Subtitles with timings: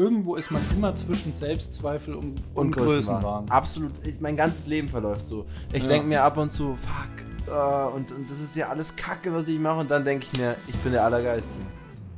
[0.00, 3.22] irgendwo ist man immer zwischen Selbstzweifel und, und, Und Größenwahn.
[3.22, 3.50] Größenwahn.
[3.50, 4.06] Absolut.
[4.06, 5.46] Ich, mein ganzes Leben verläuft so.
[5.72, 5.88] Ich Ja.
[5.90, 9.46] denke mir ab und zu, fuck, äh, und, und das ist ja alles Kacke, was
[9.48, 9.80] ich mache.
[9.80, 11.58] Und dann denke ich mir, ich bin der Allergeiste.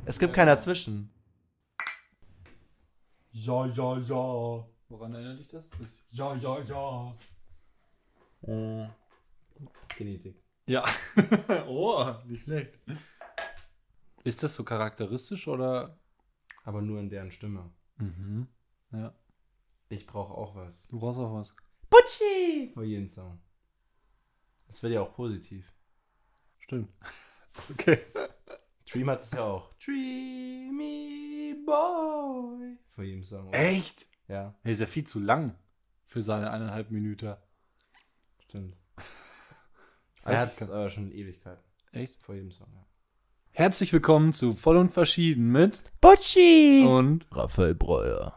[0.05, 1.09] Es gibt keiner dazwischen.
[3.31, 4.65] Ja, ja, ja.
[4.89, 5.71] Woran erinnert dich das?
[6.11, 7.13] Ja, ja, ja.
[8.47, 8.87] Äh,
[9.97, 10.35] Genetik.
[10.67, 10.85] Ja.
[11.67, 12.73] oh, nicht schlecht.
[14.23, 15.97] Ist das so charakteristisch oder?
[16.63, 17.71] Aber nur in deren Stimme.
[17.97, 18.47] Mhm.
[18.91, 19.13] Ja.
[19.89, 20.87] Ich brauche auch was.
[20.87, 21.53] Du brauchst auch was.
[21.89, 22.71] Butchi!
[22.73, 23.39] Vor jedem Song.
[24.67, 25.71] Das wird ja auch positiv.
[26.59, 26.89] Stimmt.
[27.69, 27.99] Okay.
[28.91, 29.71] Dream hat es ja auch.
[29.75, 32.77] Dreamy Boy.
[32.95, 33.47] Vor jedem Song.
[33.49, 33.59] oder?
[33.59, 34.07] Echt?
[34.27, 35.55] Ja, Er ist ja viel zu lang
[36.07, 37.35] für seine eineinhalb Minuten.
[38.39, 38.75] stimmt.
[40.25, 41.61] Er hat es aber schon Ewigkeiten.
[41.91, 42.19] Echt?
[42.23, 42.83] Vor jedem Song, ja.
[43.55, 46.85] Herzlich willkommen zu Voll und Verschieden mit Butchi!
[46.87, 48.33] und Raphael Breuer.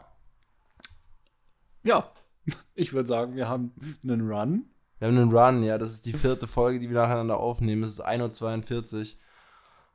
[1.83, 2.11] ja,
[2.75, 4.65] ich würde sagen, wir haben einen Run.
[4.99, 5.77] Wir haben einen Run, ja.
[5.77, 7.83] Das ist die vierte Folge, die wir nacheinander aufnehmen.
[7.83, 9.17] Es ist 1.42 Uhr.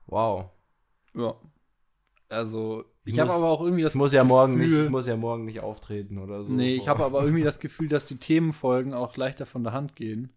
[0.06, 0.50] Wow.
[1.14, 1.34] Ja.
[2.28, 4.90] Also, ich Ich habe aber auch irgendwie das Ich muss ja morgen nicht, Gefühl- ich
[4.90, 6.50] muss ja morgen nicht auftreten oder so.
[6.52, 9.94] Nee, ich habe aber irgendwie das Gefühl, dass die Themenfolgen auch leichter von der Hand
[9.96, 10.30] gehen.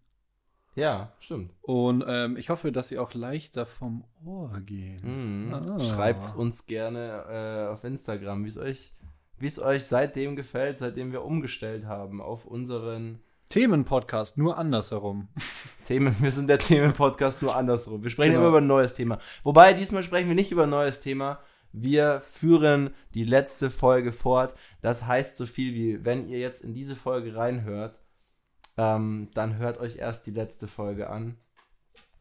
[0.76, 1.52] Ja, stimmt.
[1.62, 5.46] Und ähm, ich hoffe, dass sie auch leichter vom Ohr gehen.
[5.48, 5.54] Mhm.
[5.54, 5.80] Ah.
[5.80, 7.24] Schreibt's uns gerne
[7.68, 8.92] äh, auf Instagram, wie es euch,
[9.38, 15.28] wie es euch seitdem gefällt, seitdem wir umgestellt haben auf unseren Themenpodcast, nur andersherum.
[15.86, 16.14] Themen.
[16.20, 18.02] Wir sind der Themenpodcast nur andersrum.
[18.02, 18.42] Wir sprechen Genau.
[18.42, 19.18] immer über ein neues Thema.
[19.44, 21.38] Wobei, diesmal sprechen wir nicht über ein neues Thema.
[21.72, 24.54] Wir führen die letzte Folge fort.
[24.82, 28.00] Das heißt so viel wie, wenn ihr jetzt in diese Folge reinhört,
[28.76, 31.36] ähm, dann hört euch erst die letzte Folge an.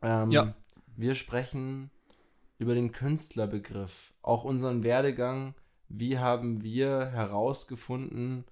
[0.01, 0.53] Ähm, Ja.
[0.97, 1.89] Wir sprechen
[2.57, 5.55] über den Künstlerbegriff, auch unseren Werdegang.
[5.89, 8.45] Wie haben wir herausgefunden,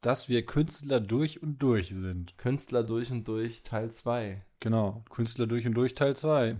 [0.00, 2.38] Dass wir Künstler durch und durch sind.
[2.38, 4.44] Künstler durch und durch Teil 2?
[4.60, 6.56] Genau, Künstler durch und durch Teil 2.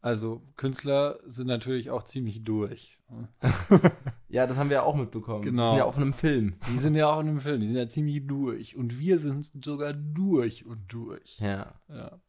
[0.00, 3.00] Also, Künstler sind natürlich auch ziemlich durch.
[4.30, 5.42] Ja, das haben wir ja auch mitbekommen.
[5.42, 5.62] Genau.
[5.62, 6.56] Wir sind ja auf einem Film.
[6.70, 8.76] Die sind ja auch in dem Film, die sind ja ziemlich durch.
[8.76, 11.38] Und wir sind sogar durch und durch.
[11.38, 11.80] Ja.
[11.88, 12.20] Ja.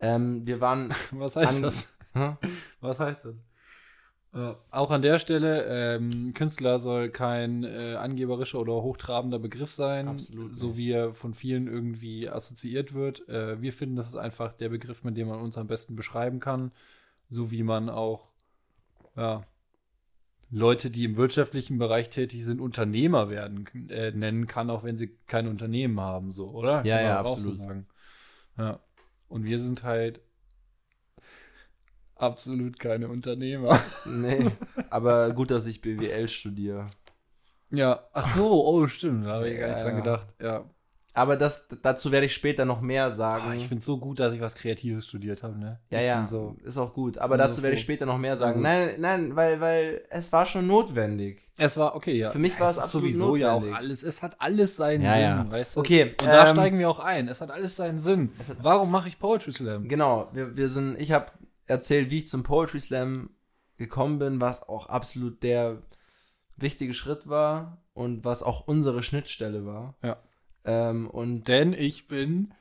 [0.00, 0.92] Ähm, wir waren.
[1.12, 1.96] Was heißt das?
[2.12, 2.36] Hä?
[2.80, 3.36] Was heißt das?
[4.32, 10.06] Äh, auch an der Stelle, ähm, Künstler soll kein äh, angeberischer oder hochtrabender Begriff sein,
[10.06, 10.76] Absolut so nicht.
[10.76, 13.28] wie er von vielen irgendwie assoziiert wird.
[13.28, 16.38] Äh, wir finden, das ist einfach der Begriff, mit dem man uns am besten beschreiben
[16.38, 16.70] kann,
[17.28, 18.30] so wie man auch
[19.16, 19.44] ja,
[20.50, 25.16] Leute, die im wirtschaftlichen Bereich tätig sind, Unternehmer werden äh, nennen kann, auch wenn sie
[25.26, 26.84] kein Unternehmen haben, so, oder?
[26.84, 27.58] Ja, ja, absolut.
[27.58, 27.86] sagen.
[28.58, 28.80] Ja.
[29.28, 30.20] Und wir sind halt
[32.20, 33.78] absolut keine Unternehmer.
[34.06, 34.46] Nee,
[34.90, 36.86] aber gut, dass ich BWL studiere.
[37.70, 40.00] Ja, ach so, oh, stimmt, da habe ich gar nicht Ja, dran ja.
[40.00, 40.26] gedacht.
[40.40, 40.64] Ja.
[41.12, 43.44] Aber das, dazu werde ich später noch mehr sagen.
[43.48, 45.80] Ah, ich finde es so gut, dass ich was Kreatives studiert habe, ne?
[45.90, 47.18] ja, ich ja, So, ist auch gut.
[47.18, 48.62] Aber so dazu werde ich später noch mehr sagen.
[48.62, 51.40] Nein, nein, weil, weil es war schon notwendig.
[51.58, 52.30] es war, okay, ja.
[52.30, 53.76] Für mich war es ist absolut sowieso ja auch notwendig.
[53.78, 55.46] alles, es hat alles seinen Ja, Sinn, ja.
[55.50, 55.80] weißt du?
[55.80, 57.26] Okay, Und da ähm, steigen wir auch ein.
[57.26, 58.30] Es hat alles seinen Sinn.
[58.38, 59.88] Es Warum mache ich Poetry Slam?
[59.88, 61.26] Genau, wir, wir sind, ich habe
[61.70, 63.30] erzählt, wie ich zum Poetry Slam
[63.78, 65.82] gekommen bin, was auch absolut der
[66.56, 69.94] wichtige Schritt war und was auch unsere Schnittstelle war.
[70.02, 70.18] Ja.
[70.64, 72.52] Ähm, und Denn ich bin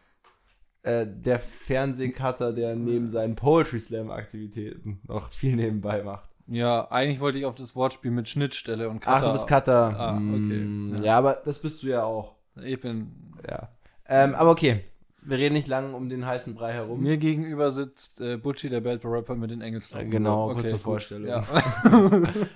[0.84, 6.30] äh, der Fernsehcutter, der neben seinen Poetry Slam Aktivitäten noch viel nebenbei macht.
[6.48, 10.00] Ja, eigentlich wollte ich auf das Wortspiel mit Schnittstelle und Ach, du bist Cutter.
[10.00, 10.64] Ah, okay.
[10.66, 11.04] Mm, Ja.
[11.04, 11.18] Ja.
[11.18, 12.36] aber das bist du ja auch.
[12.56, 13.34] Ich bin.
[13.48, 13.70] Ja.
[14.08, 14.84] Ähm, aber okay,
[15.30, 17.02] wir reden nicht lang um den heißen Brei herum.
[17.02, 20.08] Mir gegenüber sitzt äh, Butchie, der Bad Boy Rapper mit den Engelslocken.
[20.08, 20.82] Äh, genau, So, kurze gut.
[20.82, 21.28] Vorstellung.
[21.28, 21.44] Ja.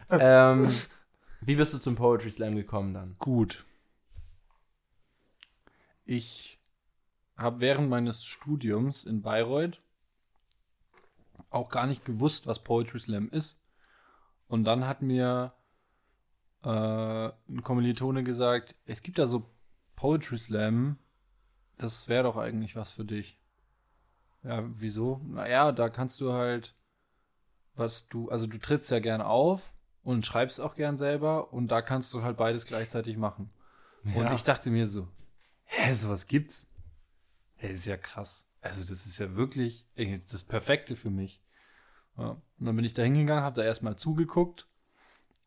[0.51, 0.69] ähm,
[1.41, 3.13] wie bist du zum Poetry Slam gekommen dann?
[3.19, 3.63] Gut.
[6.05, 6.59] Ich
[7.37, 9.79] habe während meines Studiums in Bayreuth
[11.49, 13.59] auch gar nicht gewusst, was Poetry Slam ist.
[14.47, 15.53] Und dann hat mir
[16.63, 19.45] äh, ein Kommilitone gesagt, es gibt da so
[19.95, 20.97] Poetry Slam,
[21.77, 23.39] das wäre doch eigentlich was für dich.
[24.43, 25.21] Ja, wieso?
[25.25, 26.75] Naja, da kannst du halt,
[27.75, 29.73] was du, also du trittst ja gern auf
[30.03, 33.49] und schreibst auch gern selber und da kannst du halt beides gleichzeitig machen.
[34.03, 34.33] Und Ja.
[34.33, 35.07] ich dachte mir so,
[35.63, 36.69] hä, sowas gibt's?
[37.55, 38.45] Hä, ist ja krass.
[38.59, 41.41] Also das ist ja wirklich das Perfekte für mich.
[42.17, 42.31] Ja.
[42.59, 44.67] Und dann bin ich da hingegangen, habe da erstmal zugeguckt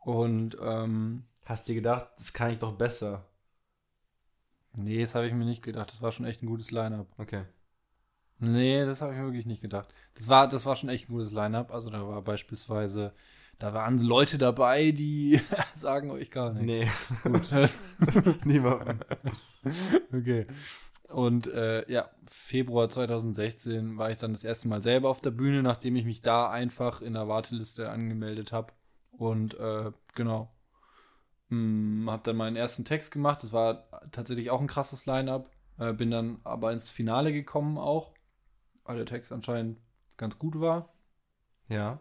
[0.00, 3.24] und ähm, Hast dir gedacht, das kann ich doch besser.
[4.76, 5.90] Nee, das habe ich mir nicht gedacht.
[5.90, 7.06] Das war schon echt ein gutes Line-Up.
[7.18, 7.44] Okay.
[8.38, 9.94] Nee, das habe ich mir wirklich nicht gedacht.
[10.14, 11.72] Das war, das war schon echt ein gutes Line-Up.
[11.72, 13.12] Also da war beispielsweise
[13.58, 15.40] da waren Leute dabei, die
[15.76, 16.66] sagen euch gar nichts.
[16.66, 17.50] Nee, Gut.
[18.44, 18.98] niemandem.
[20.12, 20.46] okay.
[21.08, 25.62] Und äh, ja, Februar 2016 war ich dann das erste Mal selber auf der Bühne,
[25.62, 28.72] nachdem ich mich da einfach in der Warteliste angemeldet habe.
[29.12, 30.52] Und äh, genau.
[31.48, 33.42] Hm, hab dann meinen ersten Text gemacht.
[33.42, 35.50] Das war tatsächlich auch ein krasses Line-up.
[35.78, 38.12] Äh, bin dann aber ins Finale gekommen auch,
[38.84, 39.78] weil der Text anscheinend
[40.16, 40.92] ganz gut war.
[41.68, 42.00] Ja.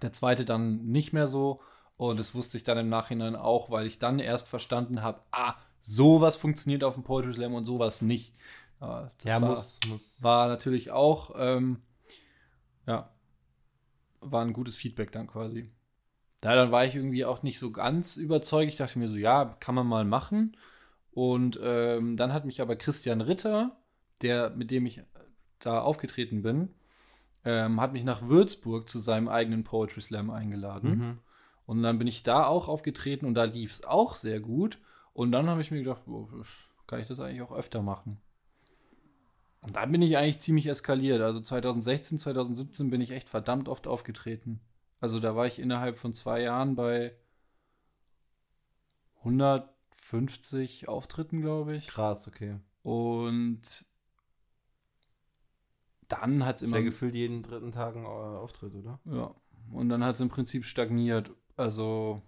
[0.00, 1.60] Der zweite dann nicht mehr so.
[1.96, 5.54] Und das wusste ich dann im Nachhinein auch, weil ich dann erst verstanden habe, ah,
[5.80, 8.34] sowas funktioniert auf dem Poetry Slam und sowas nicht.
[8.80, 10.22] Ja, das ja, war, muss, muss.
[10.22, 11.82] war natürlich auch, ähm,
[12.86, 13.10] ja,
[14.20, 15.68] war ein gutes Feedback dann quasi.
[16.42, 18.72] Da dann war ich irgendwie auch nicht so ganz überzeugt.
[18.72, 20.56] Ich dachte mir so, ja, kann man mal machen.
[21.12, 23.76] Und ähm, dann hat mich aber Christian Ritter,
[24.22, 25.02] der, mit dem ich
[25.60, 26.70] da aufgetreten bin,
[27.44, 30.90] ähm, hat mich nach Würzburg zu seinem eigenen Poetry Slam eingeladen.
[30.90, 31.18] Mhm.
[31.64, 34.78] Und dann bin ich da auch aufgetreten und da lief es auch sehr gut.
[35.12, 36.28] Und dann habe ich mir gedacht, oh,
[36.88, 38.20] kann ich das eigentlich auch öfter machen?
[39.60, 41.22] Und dann bin ich eigentlich ziemlich eskaliert.
[41.22, 44.60] Also 2016, 2017 bin ich echt verdammt oft aufgetreten.
[45.02, 47.12] Also da war ich innerhalb von zwei Jahren bei
[49.16, 51.88] 150 Auftritten, glaube ich.
[51.88, 52.60] Krass, okay.
[52.84, 53.84] Und
[56.06, 59.00] dann hat es immer ja gefühlt jeden dritten Tag ein äh, Auftritt, oder?
[59.04, 59.34] Ja,
[59.72, 61.32] und dann hat es im Prinzip stagniert.
[61.56, 62.22] Also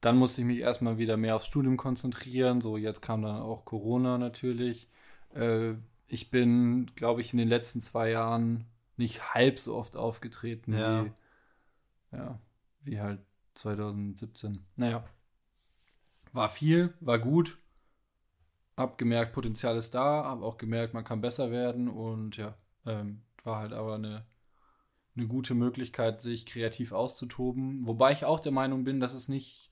[0.00, 2.62] dann musste ich mich erstmal wieder mehr aufs Studium konzentrieren.
[2.62, 4.88] So, jetzt kam dann auch Corona natürlich.
[5.34, 5.74] Äh,
[6.06, 8.64] ich bin, glaube ich, in den letzten zwei Jahren
[8.96, 11.04] nicht halb so oft aufgetreten Ja.
[11.04, 11.12] wie,
[12.12, 12.38] ja,
[12.82, 13.20] wie halt
[13.54, 14.64] 2017.
[14.76, 15.04] Naja,
[16.32, 17.58] war viel, war gut.
[18.76, 22.54] Hab gemerkt, Potenzial ist da, hab auch gemerkt, man kann besser werden und ja,
[22.86, 24.24] ähm, war halt aber eine
[25.16, 27.86] eine gute Möglichkeit, sich kreativ auszutoben.
[27.86, 29.70] Wobei ich auch der Meinung bin, dass es nicht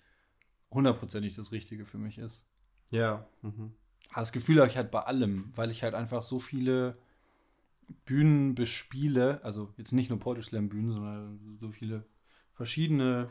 [0.71, 2.45] hundertprozentig das Richtige für mich ist.
[2.91, 3.27] Ja.
[3.43, 3.73] Mhm.
[4.15, 6.99] Das Gefühl habe ich halt bei allem, weil ich halt einfach so viele
[8.05, 12.05] Bühnen bespiele, also jetzt nicht nur Poetry Slam Bühnen, sondern so viele
[12.59, 13.31] verschiedene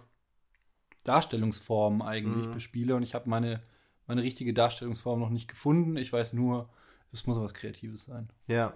[1.04, 2.54] Darstellungsformen eigentlich Mhm.
[2.54, 3.62] bespiele und ich habe meine,
[4.08, 5.98] meine richtige Darstellungsform noch nicht gefunden.
[5.98, 6.70] Ich weiß nur,
[7.12, 8.30] es muss was Kreatives sein.
[8.48, 8.74] Ja.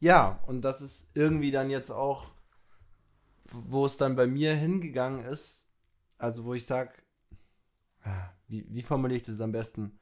[0.00, 2.30] Ja, und das ist irgendwie dann jetzt auch,
[3.52, 5.68] wo es dann bei mir hingegangen ist,
[6.16, 7.02] also wo ich sag,
[8.02, 9.98] ah, wie, wie formuliere ich das am besten?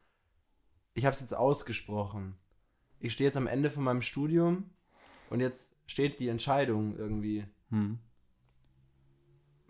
[0.95, 2.37] Ich habe es jetzt ausgesprochen.
[3.01, 4.71] Ich stehe jetzt am Ende von meinem Studium
[5.31, 7.45] und jetzt steht die Entscheidung irgendwie.
[7.71, 7.99] Hm.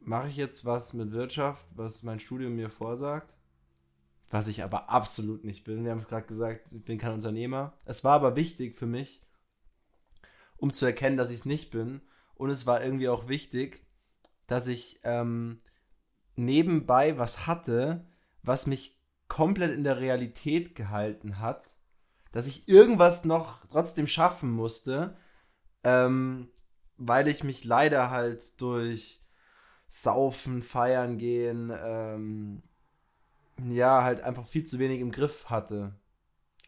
[0.06, 3.34] Mache ich jetzt was mit Wirtschaft, was mein Studium mir vorsagt?
[4.28, 5.82] Was ich aber absolut nicht bin.
[5.82, 7.72] Wir haben es gerade gesagt, ich bin kein Unternehmer.
[7.86, 9.22] Es war aber wichtig für mich,
[10.58, 12.02] um zu erkennen, dass ich es nicht bin.
[12.34, 13.86] Und es war irgendwie auch wichtig,
[14.46, 15.56] dass ich ähm,
[16.36, 18.06] nebenbei was hatte,
[18.42, 21.64] was mich komplett in der Realität gehalten hat.
[22.30, 25.16] Dass ich irgendwas noch trotzdem schaffen musste,
[25.82, 26.50] ähm,
[26.98, 29.23] weil ich mich leider halt durch
[29.86, 32.62] Saufen, Feiern gehen, ähm,
[33.69, 35.94] ja, halt einfach viel zu wenig im Griff hatte.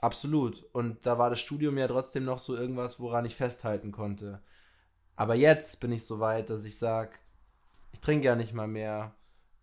[0.00, 0.64] Absolut.
[0.72, 4.42] Und da war das Studium ja trotzdem noch so irgendwas, woran ich festhalten konnte.
[5.16, 7.12] Aber jetzt bin ich so weit, dass ich sage,
[7.92, 9.14] ich trinke ja nicht mal mehr,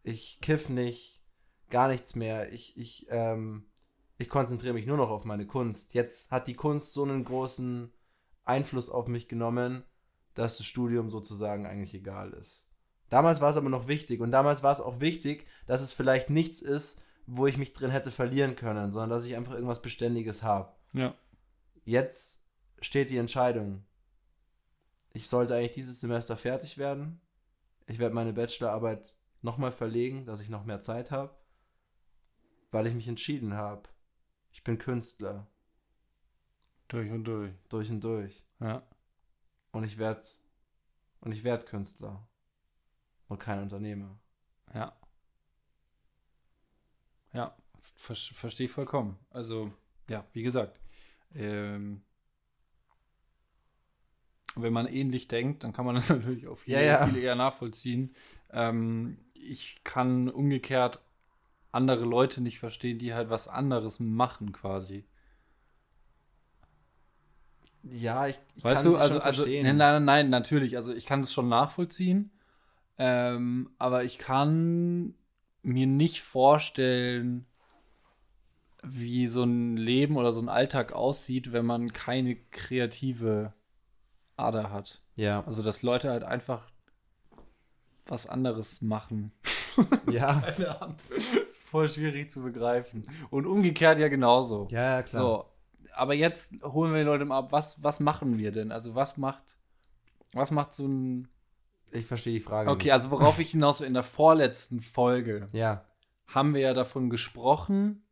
[0.03, 1.21] ich kiff nicht,
[1.69, 2.51] gar nichts mehr.
[2.51, 3.65] Ich, ich, ähm,
[4.17, 5.93] ich konzentriere mich nur noch auf meine Kunst.
[5.93, 7.93] Jetzt hat die Kunst so einen großen
[8.43, 9.83] Einfluss auf mich genommen,
[10.33, 12.63] dass das Studium sozusagen eigentlich egal ist.
[13.10, 16.29] Damals war es aber noch wichtig und damals war es auch wichtig, dass es vielleicht
[16.29, 20.43] nichts ist, wo ich mich drin hätte verlieren können, sondern dass ich einfach irgendwas Beständiges
[20.43, 20.74] habe.
[20.93, 21.13] Ja.
[21.86, 22.41] Jetzt
[22.81, 23.86] steht die Entscheidung.
[25.13, 27.22] Ich sollte eigentlich dieses Semester fertig werden.
[27.88, 31.36] Ich werde meine Bachelorarbeit nochmal verlegen, dass ich noch mehr Zeit habe,
[32.72, 33.89] weil ich mich entschieden habe.
[34.51, 35.48] Ich bin Künstler,
[36.88, 37.53] Durch und durch.
[37.69, 38.43] durch und durch.
[38.60, 38.83] Ja.
[39.72, 40.22] Und ich werde
[41.22, 42.27] und ich werde Künstler
[43.33, 44.17] und kein Unternehmer.
[44.73, 44.93] Ja.
[47.33, 47.55] Ja,
[47.95, 49.17] ver verstehe ich vollkommen.
[49.29, 49.71] Also,
[50.09, 50.79] ja, wie gesagt,
[51.35, 52.03] ähm,
[54.55, 57.05] wenn man ähnlich denkt, dann kann man das natürlich auch viel, Ja, ja.
[57.05, 58.15] viel eher nachvollziehen.
[58.51, 60.99] Ähm, ich kann umgekehrt
[61.71, 65.05] andere Leute nicht verstehen, die halt was anderes machen quasi.
[67.83, 69.65] Ja, ich, ich Weißt kann du, also, also verstehen.
[69.65, 70.77] nein, nein, nein, natürlich.
[70.77, 72.31] Also ich kann das schon nachvollziehen.
[72.97, 75.15] Ähm, aber ich kann
[75.62, 77.45] mir nicht vorstellen,
[78.83, 83.53] wie so ein Leben oder so ein Alltag aussieht, wenn man keine kreative
[84.35, 85.01] Ader hat.
[85.15, 86.69] Ja, Also dass Leute halt einfach
[88.05, 89.31] was anderes machen.
[90.07, 90.95] Ja, Keine Ahnung.
[91.09, 93.07] Ist voll schwierig zu begreifen.
[93.31, 94.67] Und umgekehrt ja genauso.
[94.69, 95.21] ja, klar.
[95.23, 95.45] So,
[95.95, 98.71] aber jetzt holen wir die Leute mal ab, was, was machen wir denn?
[98.71, 99.57] Also was macht,
[100.33, 101.27] was macht so ein.
[101.93, 102.69] Ich verstehe die Frage.
[102.69, 102.93] Okay, nicht.
[102.93, 105.85] also worauf ich hinaus will, in der vorletzten Folge Ja,
[106.27, 108.03] haben wir ja davon gesprochen,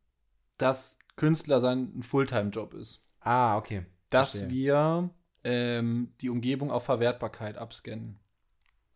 [0.58, 3.00] dass Künstler sein Fulltime-Job ist.
[3.20, 3.84] ah, okay.
[4.10, 4.50] Dass Verstehe.
[4.50, 5.10] wir
[5.44, 8.18] ähm, die Umgebung auf Verwertbarkeit abscannen.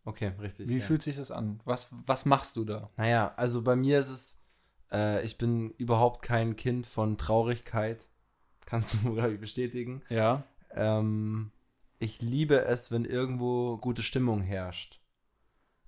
[0.05, 0.69] Okay, richtig.
[0.69, 0.83] Wie ja.
[0.83, 1.59] fühlt sich das an?
[1.65, 2.89] Was, was machst du da?
[2.97, 4.39] Naja, also bei mir ist es,
[4.91, 8.07] äh, ich bin überhaupt kein Kind von Traurigkeit.
[8.65, 10.01] Kannst du, glaube ich, bestätigen.
[10.09, 10.43] Ja.
[10.71, 11.51] Ähm,
[11.99, 15.01] ich liebe es, wenn irgendwo gute Stimmung herrscht.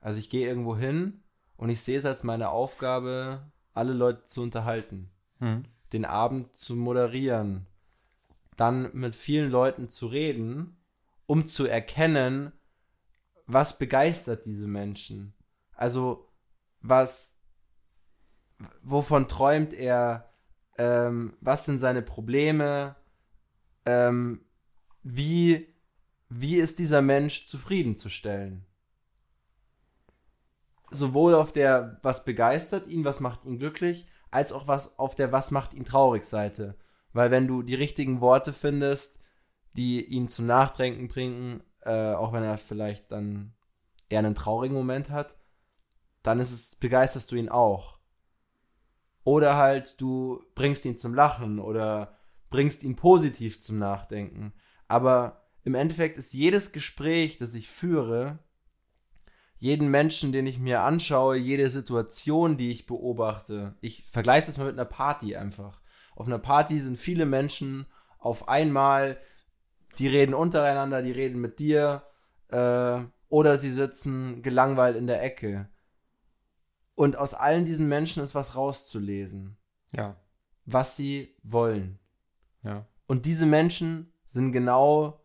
[0.01, 1.24] Also ich gehe irgendwo hin
[1.58, 5.63] und ich sehe es als meine Aufgabe, alle Leute zu unterhalten, Hm.
[5.94, 7.68] den Abend zu moderieren,
[8.58, 10.78] dann mit vielen Leuten zu reden,
[11.25, 12.51] um zu erkennen,
[13.46, 15.34] was begeistert diese Menschen.
[15.74, 16.30] Also
[16.82, 17.38] was,
[18.84, 20.30] wovon träumt er,
[20.78, 22.96] ähm, was sind seine Probleme,
[23.86, 24.46] ähm,
[25.04, 25.69] wie,
[26.30, 28.66] wie ist dieser Mensch zufriedenzustellen?
[30.92, 35.32] Sowohl auf der, was begeistert ihn, was macht ihn glücklich, als auch was auf der,
[35.32, 36.76] was macht ihn traurig Seite.
[37.14, 39.20] Weil wenn du die richtigen Worte findest,
[39.74, 43.54] die ihn zum Nachdenken bringen, äh, auch wenn er vielleicht dann
[44.10, 45.36] eher einen traurigen Moment hat,
[46.24, 48.00] dann ist es, begeisterst du ihn auch.
[49.24, 52.18] Oder halt, du bringst ihn zum Lachen oder
[52.50, 54.54] bringst ihn positiv zum Nachdenken.
[54.88, 58.39] Aber im Endeffekt ist jedes Gespräch, das ich führe,
[59.58, 64.66] jeden Menschen, den ich mir anschaue, jede Situation, die ich beobachte, ich vergleiche das mal
[64.66, 65.82] mit einer Party einfach.
[66.16, 67.86] Auf einer Party sind viele Menschen
[68.20, 69.18] auf einmal,
[69.98, 72.04] die reden untereinander, die reden mit dir,
[72.50, 75.70] äh, oder sie sitzen gelangweilt in der Ecke.
[76.96, 79.58] Und aus allen diesen Menschen ist was rauszulesen,
[79.92, 80.16] Ja.
[80.66, 82.00] was sie wollen.
[82.63, 82.88] Ja.
[83.08, 85.22] Und diese Menschen sind genau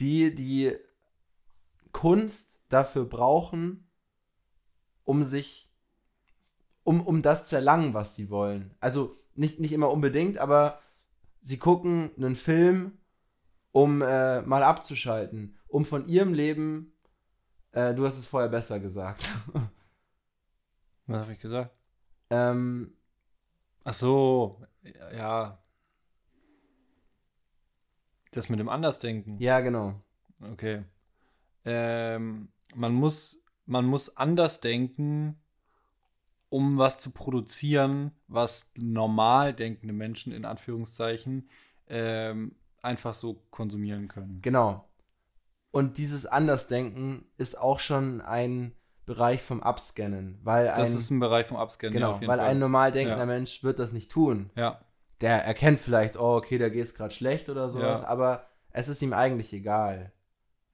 [0.00, 0.76] die, die
[1.92, 3.88] Kunst dafür brauchen,
[5.04, 5.68] um sich,
[6.84, 8.74] um, um das zu erlangen, was sie wollen.
[8.80, 10.80] Also nicht, nicht immer unbedingt, aber
[11.42, 12.98] sie gucken einen Film,
[13.72, 16.92] um äh, mal abzuschalten, um von ihrem Leben,
[17.72, 19.28] äh, du hast es vorher besser gesagt,
[21.06, 21.74] Was habe ich gesagt?
[22.30, 22.94] ähm,
[23.84, 24.62] Ach so,
[25.14, 25.59] ja.
[28.32, 29.38] Das mit dem Andersdenken.
[29.40, 29.94] ja genau,
[30.52, 30.80] Okay.
[31.66, 35.36] Ähm, man muss, man muss anders denken,
[36.48, 41.48] um was zu produzieren, was normal denkende Menschen in Anführungszeichen
[41.88, 44.38] ähm, einfach so konsumieren können.
[44.42, 44.88] Genau.
[45.70, 48.72] Und dieses Andersdenken ist auch schon ein
[49.04, 51.94] Bereich vom Abscannen, weil Das ein, ist ein Bereich vom Upscannen.
[51.94, 52.48] ja, genau, auf jeden weil Fall.
[52.48, 53.26] ein normal denkender Ja.
[53.26, 54.50] Mensch wird das nicht tun.
[54.56, 54.80] ja,
[55.20, 58.06] Der erkennt vielleicht, oh, okay, da geht es gerade schlecht oder sowas, Ja.
[58.08, 60.12] aber es ist ihm eigentlich egal.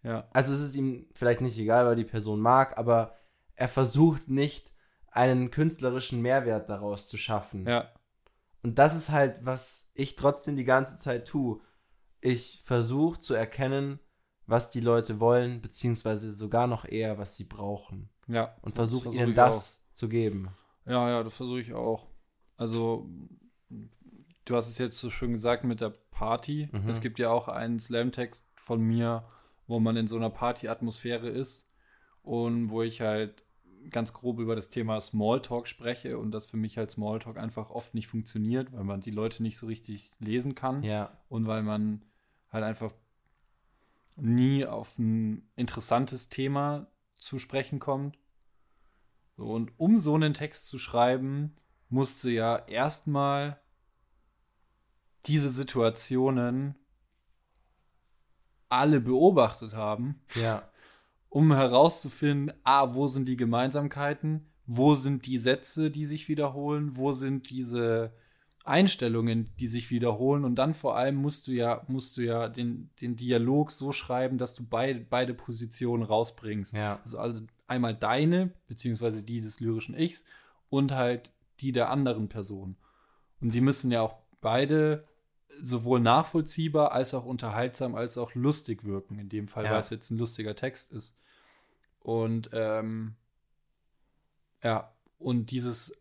[0.03, 3.17] ja, Also es ist ihm vielleicht nicht egal, weil die Person mag, aber
[3.55, 4.73] er versucht nicht,
[5.11, 7.67] einen künstlerischen Mehrwert daraus zu schaffen.
[7.67, 7.89] ja,
[8.63, 11.61] Und das ist halt, was ich trotzdem die ganze Zeit tue.
[12.21, 13.99] Ich versuche zu erkennen,
[14.47, 18.11] was die Leute wollen, beziehungsweise sogar noch eher, was sie brauchen.
[18.29, 18.55] ja.
[18.63, 20.51] Und versuche versuch ihnen das zu geben.
[20.85, 22.07] Ja, ja, das versuche ich auch.
[22.57, 23.09] Also,
[24.47, 26.71] du hast es jetzt so schön gesagt mit der Party.
[26.73, 26.89] Mhm.
[26.89, 29.25] Es gibt ja auch einen Slam-Text von mir,
[29.67, 31.71] wo man in so einer Party-Atmosphäre ist
[32.23, 33.45] und wo ich halt
[33.91, 37.95] ganz grob über das Thema Smalltalk spreche und das für mich halt Smalltalk einfach oft
[37.95, 42.05] nicht funktioniert, weil man die Leute nicht so richtig lesen kann Ja, und weil man
[42.51, 42.93] halt einfach
[44.17, 48.19] nie auf ein interessantes Thema zu sprechen kommt.
[49.37, 51.55] So, und um so einen Text zu schreiben,
[51.89, 53.61] musst du ja erstmal
[55.27, 56.75] diese Situationen
[58.69, 60.69] alle beobachtet haben, ja,
[61.29, 67.13] um herauszufinden, ah, wo sind die Gemeinsamkeiten, wo sind die Sätze, die sich wiederholen, wo
[67.13, 68.13] sind diese
[68.65, 72.91] Einstellungen, die sich wiederholen und dann vor allem musst du ja, musst du ja den,
[73.01, 76.73] den Dialog so schreiben, dass du beide, beide Positionen rausbringst.
[76.73, 80.25] ja, Also, also einmal deine, beziehungsweise die des lyrischen Ichs
[80.69, 81.31] und halt
[81.61, 82.77] die der anderen Person.
[83.41, 85.05] Und die müssen ja auch beide
[85.63, 89.19] sowohl nachvollziehbar als auch unterhaltsam als auch lustig wirken.
[89.19, 89.73] In dem Fall, Ja.
[89.73, 91.17] weil es jetzt ein lustiger Text ist.
[92.01, 93.15] Und ähm,
[94.63, 95.97] ja, und dieses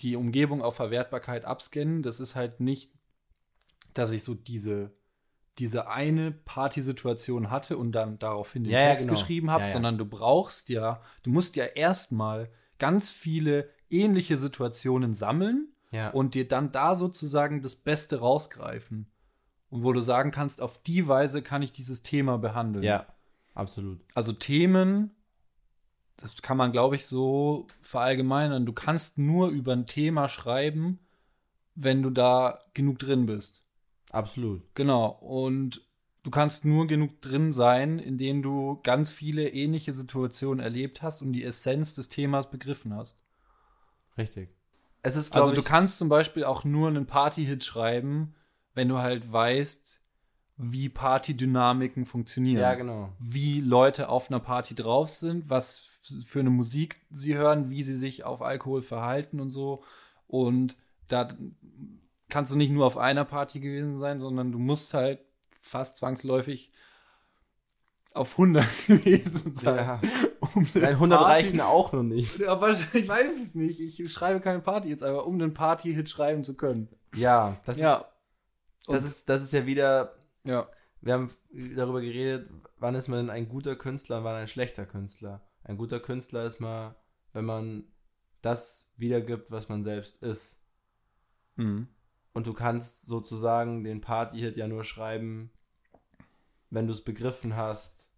[0.00, 2.90] die Umgebung auf Verwertbarkeit abscannen, das ist halt nicht,
[3.94, 4.92] dass ich so diese
[5.60, 9.18] diese eine Partysituation hatte und dann daraufhin den Ja, ja, Text genau.
[9.20, 9.72] geschrieben habe, Ja, ja.
[9.72, 16.10] sondern du brauchst ja, du musst ja erstmal ganz viele ähnliche Situationen sammeln Ja.
[16.10, 19.06] und dir dann da sozusagen das Beste rausgreifen.
[19.70, 22.84] Und wo du sagen kannst, auf die Weise kann ich dieses Thema behandeln.
[22.84, 23.06] ja,
[23.54, 24.00] absolut.
[24.12, 25.12] Also Themen,
[26.16, 28.66] das kann man, glaube ich, so verallgemeinern.
[28.66, 30.98] Du kannst nur über ein Thema schreiben,
[31.74, 33.62] wenn du da genug drin bist.
[34.10, 34.62] Absolut.
[34.74, 35.06] Genau.
[35.08, 35.82] Und
[36.22, 41.32] du kannst nur genug drin sein, indem du ganz viele ähnliche Situationen erlebt hast und
[41.32, 43.20] die Essenz des Themas begriffen hast.
[44.16, 44.53] Richtig.
[45.04, 48.34] Es ist, Also du ich, kannst zum Beispiel auch nur einen Party-Hit schreiben,
[48.72, 50.00] wenn du halt weißt,
[50.56, 52.60] wie Partydynamiken funktionieren.
[52.60, 53.12] ja, genau.
[53.18, 55.88] Wie Leute auf einer Party drauf sind, was
[56.26, 59.82] für eine Musik sie hören, wie sie sich auf Alkohol verhalten und so.
[60.26, 61.28] Und da
[62.30, 65.20] kannst du nicht nur auf einer Party gewesen sein, sondern du musst halt
[65.60, 66.72] fast zwangsläufig
[68.14, 69.76] auf 100 gewesen sein.
[69.76, 70.00] Ja.
[70.54, 72.42] Um Nein, 100 Party- reichen auch noch nicht.
[72.44, 73.80] aber ich weiß es nicht.
[73.80, 76.88] Ich schreibe keine Party jetzt, aber um einen Party-Hit schreiben zu können.
[77.14, 77.96] Ja, das Ja.
[77.96, 78.08] ist,
[78.86, 80.68] das Und- ist, das ist ja wieder, Ja.
[81.00, 81.30] wir haben
[81.76, 85.42] darüber geredet, wann ist man denn ein guter Künstler und wann ein schlechter Künstler.
[85.62, 86.94] Ein guter Künstler ist mal,
[87.32, 87.84] wenn man
[88.42, 90.60] das wiedergibt, was man selbst ist.
[91.56, 91.88] Mhm.
[92.32, 95.50] Und du kannst sozusagen den Party-Hit ja nur schreiben,
[96.70, 98.10] wenn du es begriffen hast.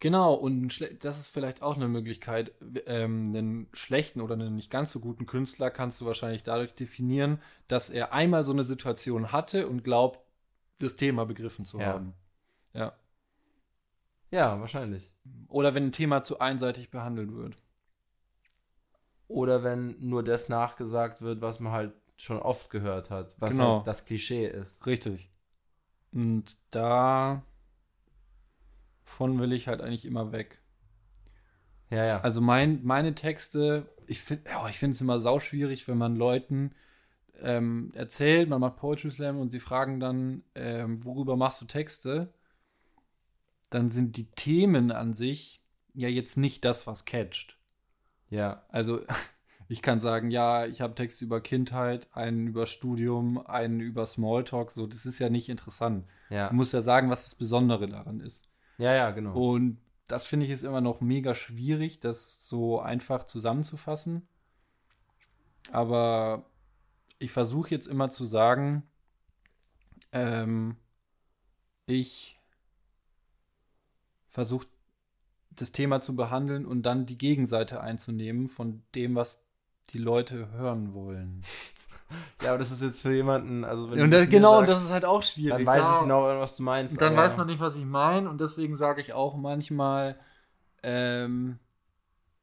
[0.00, 2.52] Genau, und das ist vielleicht auch eine Möglichkeit.
[2.86, 7.40] Ähm, einen schlechten oder einen nicht ganz so guten Künstler kannst du wahrscheinlich dadurch definieren,
[7.66, 10.20] dass er einmal so eine Situation hatte und glaubt,
[10.78, 11.86] das Thema begriffen zu Ja.
[11.86, 12.14] haben.
[12.74, 12.92] Ja.
[14.30, 15.12] Ja, wahrscheinlich.
[15.48, 17.56] Oder wenn ein Thema zu einseitig behandelt wird.
[19.26, 23.78] Oder wenn nur das nachgesagt wird, was man halt schon oft gehört hat, was Genau.
[23.78, 24.86] halt das Klischee ist.
[24.86, 25.30] Richtig.
[26.12, 27.42] Und da
[29.08, 30.60] von will ich halt eigentlich immer weg.
[31.90, 32.20] Ja, ja.
[32.20, 36.74] Also mein, meine Texte, ich finde ich finde es immer sauschwierig, wenn man Leuten
[37.40, 42.32] ähm, erzählt, man macht Poetry Slam und sie fragen dann, ähm, worüber machst du Texte?
[43.70, 45.62] Dann sind die Themen an sich
[45.94, 47.58] ja jetzt nicht das, was catcht.
[48.30, 49.00] ja, Also
[49.68, 54.70] ich kann sagen, ja, ich habe Texte über Kindheit, einen über Studium, einen über Smalltalk,
[54.70, 56.06] so, das ist ja nicht interessant.
[56.28, 56.48] ja.
[56.50, 58.47] Du musst ja sagen, was das Besondere daran ist.
[58.78, 59.34] Ja, ja, genau.
[59.34, 64.26] Und das finde ich ist immer noch mega schwierig, das so einfach zusammenzufassen.
[65.70, 66.46] Aber
[67.18, 68.84] ich versuche jetzt immer zu sagen,
[70.12, 70.76] ähm,
[71.86, 72.38] ich
[74.28, 74.66] versuche
[75.50, 79.44] das Thema zu behandeln und dann die Gegenseite einzunehmen von dem, was
[79.90, 81.42] die Leute hören wollen.
[82.42, 84.84] Ja, aber das ist jetzt für jemanden, also wenn Und das, genau, und sagst, das
[84.86, 85.58] ist halt auch schwierig.
[85.58, 85.94] dann weiß ja.
[85.96, 86.92] ich genau, was du meinst.
[86.94, 88.28] Und dann aber- weiß man nicht, was ich meine.
[88.30, 90.18] Und deswegen sage ich auch manchmal,
[90.82, 91.58] ähm,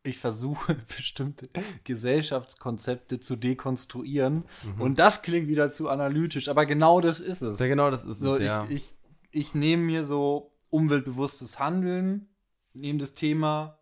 [0.04, 1.50] ich versuche bestimmte
[1.84, 4.44] Gesellschaftskonzepte zu dekonstruieren.
[4.80, 7.60] Und das klingt wieder zu analytisch, aber genau das ist es.
[7.60, 8.66] Ja, genau, das ist So, es, ja.
[8.70, 8.96] ich, ich,
[9.32, 12.28] ich nehme mir so umweltbewusstes Handeln,
[12.74, 13.80] nehme das Thema,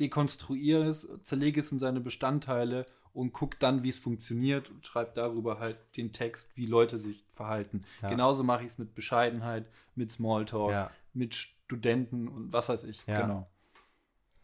[0.00, 2.86] dekonstruiere es, zerlege es in seine Bestandteile
[3.18, 7.24] und gucke dann, wie es funktioniert und schreibe darüber halt den Text, wie Leute sich
[7.32, 7.84] verhalten.
[8.00, 8.10] Ja.
[8.10, 10.90] Genauso mache ich es mit Bescheidenheit, mit Smalltalk, Ja.
[11.14, 13.04] mit Studenten und was weiß ich.
[13.08, 13.22] Ja.
[13.22, 13.50] Genau.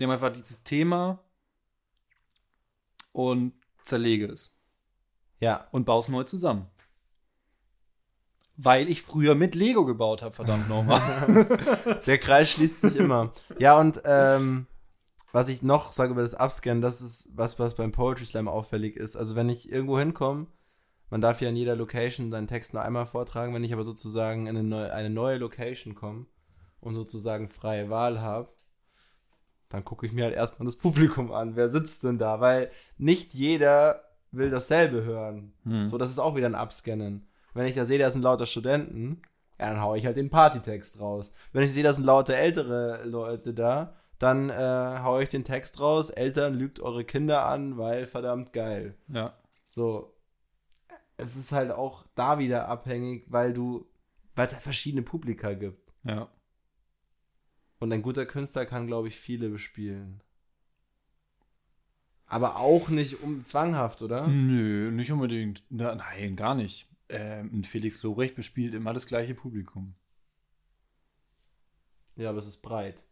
[0.01, 1.21] Nehme einfach dieses Thema
[3.13, 3.53] und
[3.85, 4.59] zerlege es
[5.39, 6.67] ja, und baue es neu zusammen.
[8.57, 11.01] Weil ich früher mit Lego gebaut habe, verdammt nochmal.
[12.07, 13.33] der Kreis schließt sich immer.
[13.59, 14.67] Ja, und ähm,
[15.35, 18.97] was ich noch sage über das Upscannen, das ist was, was beim Poetry Slam auffällig
[18.97, 19.17] ist.
[19.17, 20.47] Also wenn ich irgendwo hinkomme,
[21.11, 24.47] man darf ja in jeder Location seinen Text nur einmal vortragen, wenn ich aber sozusagen
[24.47, 26.27] in eine neue, eine neue Location komme
[26.79, 28.49] und sozusagen freie Wahl habe,
[29.71, 31.57] dann gucke ich mir halt erstmal das Publikum an.
[31.57, 32.41] Wer sitzt denn da?
[32.41, 35.53] Weil nicht jeder will dasselbe hören.
[35.65, 35.89] Hm.
[35.89, 37.27] So, das ist auch wieder ein Abscannen.
[37.55, 39.21] Wenn ich da sehe, da sind lauter Studenten,
[39.59, 41.33] ja, dann haue ich halt den Partytext raus.
[41.53, 45.81] Wenn ich sehe, da sind lauter ältere Leute da, dann äh, haue ich den Text
[45.81, 46.11] raus.
[46.11, 48.97] Eltern, lügt eure Kinder an, weil verdammt geil.
[49.09, 49.37] Ja.
[49.69, 50.15] So,
[51.17, 53.87] es ist halt auch da wieder abhängig, weil du,
[54.35, 55.93] weil es halt verschiedene Publika gibt.
[56.05, 56.29] Ja.
[57.79, 60.23] Und ein guter Künstler kann, glaube ich, viele bespielen.
[62.27, 64.27] Aber auch nicht um zwanghaft, oder?
[64.27, 65.63] Nö, nicht unbedingt.
[65.69, 66.89] Na, nein, gar nicht.
[67.09, 69.95] Ähm, Felix Lobrecht bespielt immer das gleiche Publikum.
[72.17, 73.05] Ja, aber es ist breit.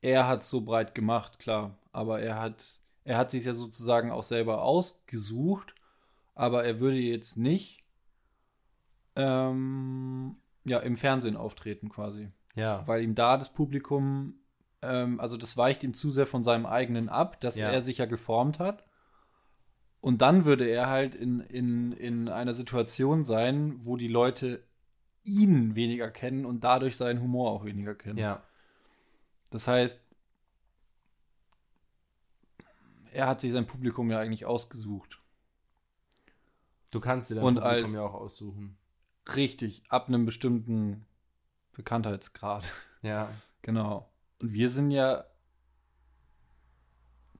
[0.00, 1.76] Er hat so breit gemacht, klar.
[1.92, 2.64] Aber er hat,
[3.04, 5.74] er hat sich ja sozusagen auch selber ausgesucht.
[6.34, 7.82] Aber er würde jetzt nicht
[9.16, 12.30] ähm, ja, im Fernsehen auftreten quasi.
[12.54, 12.86] Ja.
[12.86, 14.34] Weil ihm da das Publikum,
[14.82, 17.70] ähm, also das weicht ihm zu sehr von seinem eigenen ab, dass Ja.
[17.70, 18.84] er sich ja geformt hat.
[20.00, 24.62] Und dann würde er halt in, in, in einer Situation sein, wo die Leute
[25.24, 28.18] ihn weniger kennen und dadurch seinen Humor auch weniger kennen.
[28.18, 28.42] Ja.
[29.50, 30.02] Das heißt,
[33.12, 35.20] er hat sich sein Publikum ja eigentlich ausgesucht.
[36.90, 38.76] Du kannst dir dein Und Publikum als- ja auch aussuchen.
[39.34, 41.04] Richtig, ab einem bestimmten
[41.72, 42.72] Bekanntheitsgrad.
[43.02, 43.30] Ja.
[43.62, 44.08] Genau.
[44.38, 45.24] Und wir sind ja.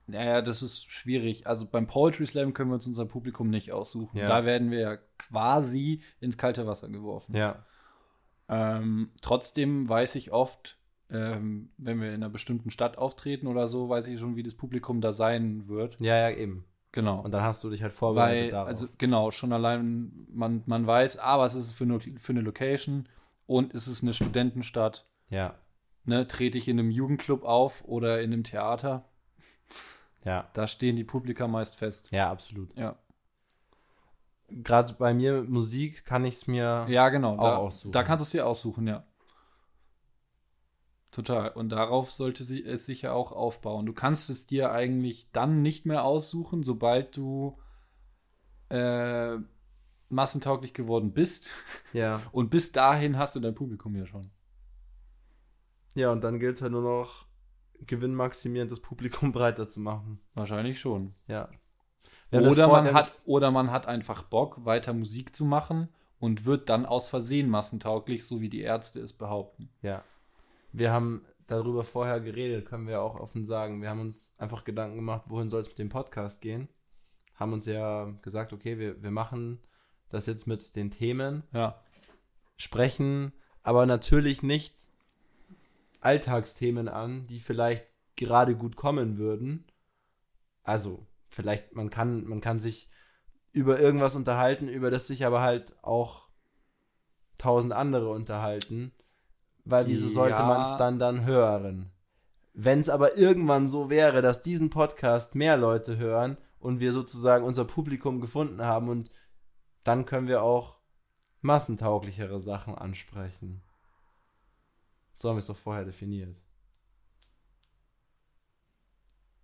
[0.05, 1.47] Naja, das ist schwierig.
[1.47, 4.17] Also beim Poetry Slam können wir uns unser Publikum nicht aussuchen.
[4.17, 4.27] Ja.
[4.27, 7.35] Da werden wir ja quasi ins kalte Wasser geworfen.
[7.35, 7.65] Ja.
[8.49, 10.77] Ähm, trotzdem weiß ich oft,
[11.11, 14.53] ähm, wenn wir in einer bestimmten Stadt auftreten oder so, weiß ich schon, wie das
[14.53, 15.99] Publikum da sein wird.
[15.99, 16.65] Ja, ja, eben.
[16.91, 17.21] Genau.
[17.21, 18.67] Und dann hast du dich halt vorbereitet Weil, darauf.
[18.67, 22.41] also genau, schon allein, man, man weiß, ah, was ist es für eine, für eine
[22.41, 23.07] Location
[23.45, 25.07] und ist es eine Studentenstadt?
[25.29, 25.55] ja.
[26.05, 29.09] Ne, trete ich in einem Jugendclub auf oder in einem Theater?
[30.23, 30.49] Ja.
[30.53, 32.09] Da stehen die Publika meist fest.
[32.11, 32.75] Ja, absolut.
[32.75, 32.95] Ja,
[34.51, 36.85] Gerade bei mir mit Musik kann ich es mir.
[36.89, 37.33] ja genau.
[37.33, 37.91] Auch da, aussuchen.
[37.91, 39.03] Da kannst du es dir aussuchen, ja.
[41.11, 41.49] Total.
[41.49, 43.85] Und darauf sollte sie, es sich ja auch aufbauen.
[43.85, 47.57] Du kannst es dir eigentlich dann nicht mehr aussuchen, sobald du
[48.69, 49.37] äh,
[50.09, 51.49] massentauglich geworden bist.
[51.93, 52.21] Ja.
[52.31, 54.29] Und bis dahin hast du dein Publikum ja schon.
[55.95, 57.25] Ja, und dann gilt es halt nur noch,
[57.85, 60.19] gewinnmaximierend das Publikum breiter zu machen.
[60.35, 61.15] Wahrscheinlich schon.
[61.27, 61.49] Ja.
[62.31, 66.85] Oder man, hat, oder man hat einfach Bock, weiter Musik zu machen und wird dann
[66.85, 69.69] aus Versehen massentauglich, so wie die Ärzte es behaupten.
[69.81, 70.03] Ja.
[70.71, 73.81] Wir haben darüber vorher geredet, können wir auch offen sagen.
[73.81, 76.69] Wir haben uns einfach Gedanken gemacht, wohin soll es mit dem Podcast gehen.
[77.35, 79.59] Haben uns ja gesagt, okay, wir, wir machen
[80.09, 81.81] das jetzt mit den Themen, Ja,
[82.57, 83.31] sprechen
[83.63, 84.75] aber natürlich nicht
[86.01, 89.65] Alltagsthemen an, die vielleicht gerade gut kommen würden.
[90.63, 92.89] Also, vielleicht, man kann, man kann sich
[93.51, 96.27] über irgendwas unterhalten, über das sich aber halt auch
[97.37, 98.91] tausend andere unterhalten.
[99.65, 100.47] Weil wieso sollte Ja.
[100.47, 101.91] man es dann dann hören?
[102.53, 107.45] Wenn es aber irgendwann so wäre, dass diesen Podcast mehr Leute hören und wir sozusagen
[107.45, 109.09] unser Publikum gefunden haben und
[109.83, 110.77] dann können wir auch
[111.41, 113.61] massentauglichere Sachen ansprechen.
[115.13, 116.41] So haben wir es doch vorher definiert.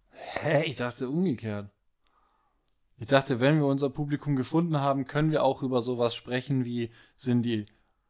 [0.09, 0.63] Hä?
[0.65, 1.69] Ich dachte umgekehrt.
[2.97, 6.91] Ich dachte, wenn wir unser Publikum gefunden haben, können wir auch über sowas sprechen, wie
[7.17, 7.65] sind die,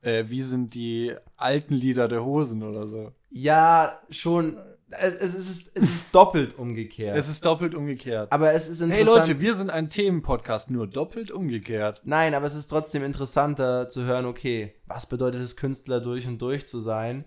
[0.06, 3.12] äh, wie sind die alten Lieder der Hosen oder so.
[3.30, 4.58] Ja, schon.
[4.91, 7.18] Es, es, ist, es ist doppelt umgekehrt.
[7.18, 8.32] Es ist doppelt umgekehrt.
[8.32, 9.28] aber es ist Hey interessant.
[9.28, 12.02] Leute, wir sind ein Themenpodcast, nur doppelt umgekehrt.
[12.06, 16.39] Nein, aber es ist trotzdem interessanter zu hören, okay, was bedeutet es, Künstler durch und
[16.41, 17.26] durch zu sein?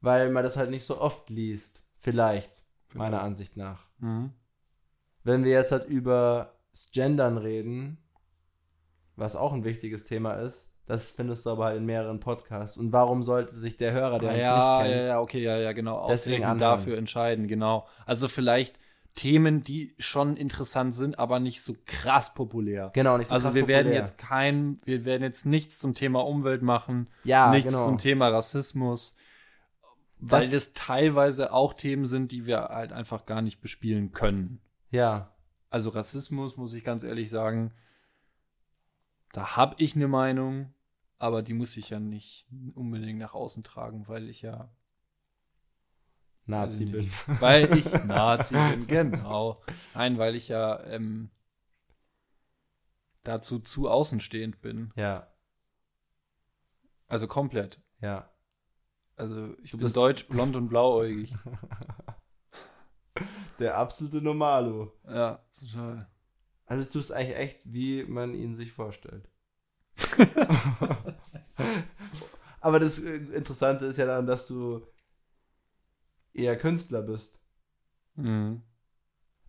[0.00, 1.86] Weil man das halt nicht so oft liest.
[1.98, 2.62] Vielleicht,
[2.94, 3.86] meiner Ansicht nach.
[3.98, 4.32] Mhm.
[5.22, 7.98] Wenn wir jetzt halt über das Gendern reden,
[9.16, 12.76] was auch ein wichtiges Thema ist, das findest du aber halt in mehreren Podcasts.
[12.78, 15.42] Und warum sollte sich der Hörer, der Ah, uns ja, nicht ja, kennt, ja, okay,
[15.42, 16.06] ja, ja, genau.
[16.08, 17.86] Deswegen dafür entscheiden, genau.
[18.06, 18.78] Also vielleicht
[19.14, 22.90] Themen, die schon interessant sind, aber nicht so krass populär.
[22.94, 24.00] genau nicht so also krass wir werden populär.
[24.00, 27.86] jetzt kein, wir werden jetzt nichts zum Thema Umwelt machen, ja, nichts genau.
[27.86, 29.16] zum Thema Rassismus,
[30.18, 34.60] weil Das- das teilweise auch Themen sind, die wir halt einfach gar nicht bespielen können.
[34.90, 35.32] Ja,
[35.70, 37.72] Also Rassismus, muss ich ganz ehrlich sagen,
[39.32, 40.72] da habe ich eine Meinung,
[41.18, 44.70] aber die muss ich ja nicht unbedingt nach außen tragen, weil ich ja
[46.44, 47.10] Nazi bin.
[47.40, 49.62] Weil ich Nazi bin, genau.
[49.94, 51.30] Nein, weil ich ja ähm,
[53.24, 54.92] dazu zu außenstehend bin.
[54.96, 55.32] Ja,
[57.08, 57.80] Also komplett.
[58.00, 58.30] ja.
[59.16, 61.34] Also ich Du bin bist- deutsch, blond und blauäugig.
[63.58, 64.92] Der absolute Normalo.
[65.08, 66.06] ja, total.
[66.66, 69.30] Also du tust eigentlich echt, wie man ihn sich vorstellt.
[72.60, 74.82] Aber das äh, Interessante ist ja dann, dass du
[76.34, 77.40] eher Künstler bist.
[78.16, 78.62] Mhm.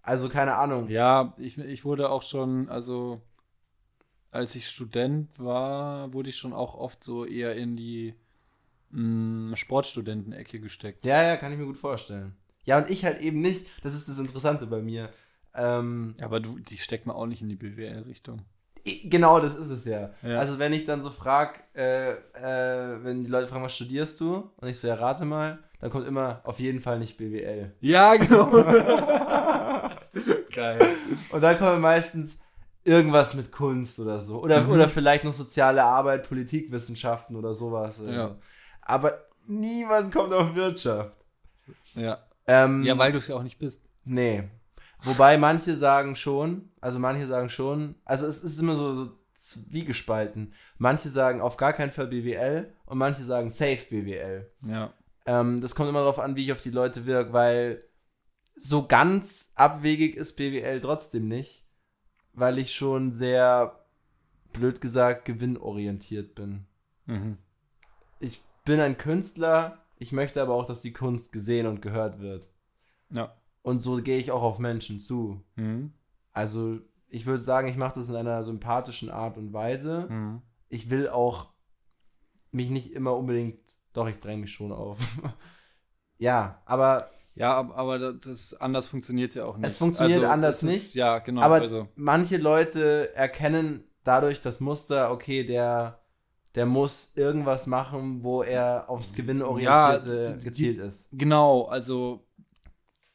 [0.01, 0.89] Also keine Ahnung.
[0.89, 3.21] Ja, ich, ich wurde auch schon, also
[4.31, 8.13] als ich Student war, wurde ich schon auch oft so eher in die
[8.91, 11.05] mh, Sportstudentenecke gesteckt.
[11.05, 12.35] Ja, ja, kann ich mir gut vorstellen.
[12.65, 13.67] Ja, und ich halt eben nicht.
[13.83, 15.09] Das ist das Interessante bei mir.
[15.53, 18.41] Ähm, Aber du, die steckt man auch nicht in die BWL-Richtung.
[19.09, 20.11] Genau, das ist es ja.
[20.21, 20.39] Ja.
[20.39, 24.49] Also wenn ich dann so frage, äh, äh, wenn die Leute fragen, was studierst du?
[24.57, 27.73] Und ich so, ja, rate mal, dann kommt immer auf jeden Fall nicht BWL.
[27.81, 28.51] Ja, genau.
[30.53, 30.79] Geil.
[31.31, 32.39] Und dann kommen meistens
[32.83, 34.41] irgendwas mit Kunst oder so.
[34.41, 34.71] Oder, Mhm.
[34.71, 37.99] oder vielleicht noch soziale Arbeit, Politikwissenschaften oder sowas.
[37.99, 38.27] Oder Ja.
[38.29, 38.35] so.
[38.81, 39.13] Aber
[39.45, 41.17] niemand kommt auf Wirtschaft.
[41.95, 42.19] Ja.
[42.47, 43.83] Ähm, Ja, weil du es ja auch nicht bist.
[44.05, 44.43] Nee.
[45.03, 50.53] Wobei manche sagen schon, also manche sagen schon, also es ist immer so, so zwiegespalten.
[50.77, 54.51] Manche sagen auf gar keinen Fall BWL und manche sagen safe BWL.
[54.65, 54.93] Ja.
[55.25, 57.83] Ähm, das kommt immer darauf an, wie ich auf die Leute wirke, weil
[58.55, 61.63] so ganz abwegig ist BWL trotzdem nicht,
[62.33, 63.83] weil ich schon sehr,
[64.53, 66.65] blöd gesagt, gewinnorientiert bin.
[67.05, 67.37] Mhm.
[68.19, 72.47] Ich bin ein Künstler, ich möchte aber auch, dass die Kunst gesehen und gehört wird.
[73.11, 73.33] Ja.
[73.67, 75.41] Und so gehe ich auch auf Menschen zu.
[75.55, 75.91] Mhm.
[76.31, 80.07] Also ich würde sagen, ich mache das in einer sympathischen Art und Weise.
[80.09, 80.41] Mhm.
[80.69, 81.49] Ich will auch
[82.51, 83.59] mich nicht immer unbedingt,
[83.91, 84.99] doch, ich dränge mich schon auf.
[86.17, 89.67] ja, aber, Ja, ab- aber da- das anders funktioniert ja auch nicht.
[89.67, 91.41] Es funktioniert anders es ist- nicht, Ja, genau.
[91.41, 95.99] aber also, manche Leute erkennen dadurch das Muster, okay, der,
[96.55, 101.09] der muss irgendwas machen, wo er aufs Gewinnorientierte Ja, gezielt ist.
[101.11, 102.26] genau, also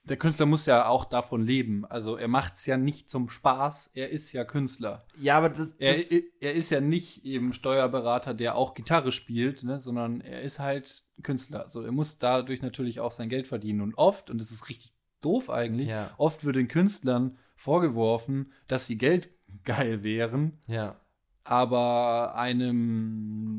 [0.05, 1.85] der Künstler muss ja auch davon leben.
[1.85, 5.07] Also er macht es ja nicht zum Spaß, er ist ja Künstler.
[5.21, 6.11] Ja, aber das, Er, das
[6.41, 11.05] er ist ja nicht eben Steuerberater, der auch Gitarre spielt, ne, sondern er ist halt
[11.23, 11.63] Künstler.
[11.63, 13.81] Also er muss dadurch natürlich auch sein Geld verdienen.
[13.81, 16.11] Und oft, und das ist richtig doof eigentlich, Ja.
[16.19, 20.97] oft wird den Künstlern vorgeworfen, dass sie geldgeil wären, ja.
[21.45, 22.35] aber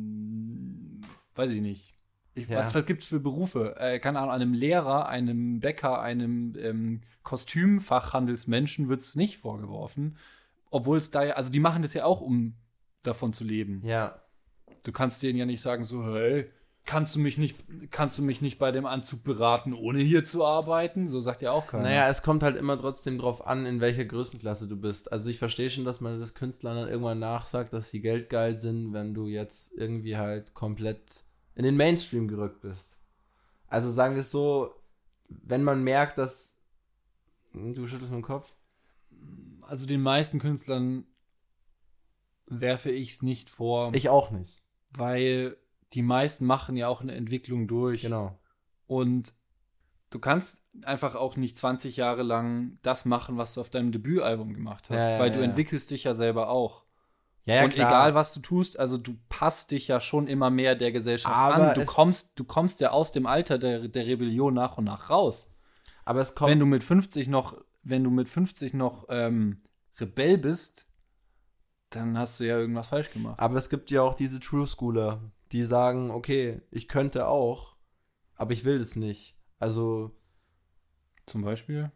[0.04, 1.00] einem,
[1.36, 1.93] weiß ich nicht.
[2.36, 2.60] Ich, Ja.
[2.60, 3.76] Was, was gibt es für Berufe?
[3.78, 10.18] Äh, keine Ahnung, einem Lehrer, einem Bäcker, einem ähm, Kostümfachhandelsmenschen wird es nicht vorgeworfen.
[10.72, 12.56] Obwohl es da ja, also die machen das ja auch, um
[13.04, 13.82] davon zu leben.
[13.86, 14.20] Ja.
[14.84, 16.50] Du kannst denen ja nicht sagen, so, hey,
[16.86, 17.58] kannst du mich nicht,
[17.92, 21.08] kannst du mich nicht bei dem Anzug beraten, ohne hier zu arbeiten?
[21.08, 21.84] So sagt ja auch keiner.
[21.84, 25.12] Naja, es kommt halt immer trotzdem drauf an, in welcher Größenklasse du bist.
[25.12, 28.94] Also ich verstehe schon, dass man das Künstlern dann irgendwann nachsagt, dass sie geldgeil sind,
[28.94, 31.24] wenn du jetzt irgendwie halt komplett
[31.56, 33.00] in den Mainstream gerückt bist.
[33.68, 34.74] Also sagen wir es so,
[35.30, 36.58] wenn man merkt, dass
[37.52, 38.54] Hm, du schüttelst mit dem Kopf.
[39.62, 41.06] Also den meisten Künstlern
[42.48, 44.64] werfe ich es nicht vor, Ich auch nicht.
[44.96, 45.58] weil
[45.94, 48.02] die meisten machen ja auch eine Entwicklung durch.
[48.02, 48.38] Genau.
[48.88, 49.34] Und
[50.10, 54.54] du kannst einfach auch nicht 20 Jahre lang das machen, was du auf deinem Debütalbum
[54.54, 55.46] gemacht hast, Ja, ja, weil ja, du ja.
[55.46, 56.84] entwickelst dich ja selber auch.
[57.46, 60.92] Ja, und egal was du tust, also du passt dich ja schon immer mehr der
[60.94, 61.76] Gesellschaft Aber an.
[61.76, 65.10] Du es- kommst, du kommst ja aus dem Alter der, der Rebellion nach und nach
[65.10, 65.50] raus.
[66.06, 66.52] Aber es kommt.
[66.52, 69.60] wenn du mit 50 noch, wenn du mit 50 noch ähm,
[70.00, 70.86] Rebell bist,
[71.90, 73.40] dann hast du ja irgendwas falsch gemacht.
[73.40, 77.76] aber es gibt ja auch diese True Schooler, die sagen, okay, ich könnte auch,
[78.36, 79.36] aber ich will das nicht.
[79.60, 80.12] Also
[81.26, 81.92] Zum Beispiel?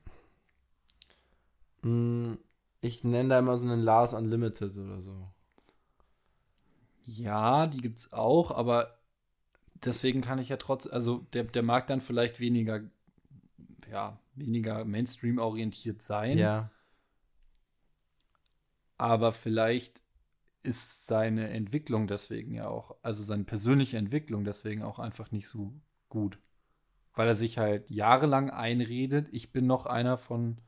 [1.81, 2.37] mh,
[2.81, 5.29] ich nenne da immer so einen Lars Unlimited oder so.
[7.07, 8.99] Ja, die gibt's auch, aber
[9.75, 12.81] deswegen kann ich ja trotz, also der, der mag dann vielleicht weniger,
[13.91, 16.69] ja, weniger Mainstream-orientiert sein, Ja.
[18.97, 20.03] aber vielleicht
[20.63, 25.73] ist seine Entwicklung deswegen ja auch, also seine persönliche Entwicklung deswegen auch einfach nicht so
[26.09, 26.39] gut.
[27.13, 30.59] Weil er sich halt jahrelang einredet, ich bin noch einer von,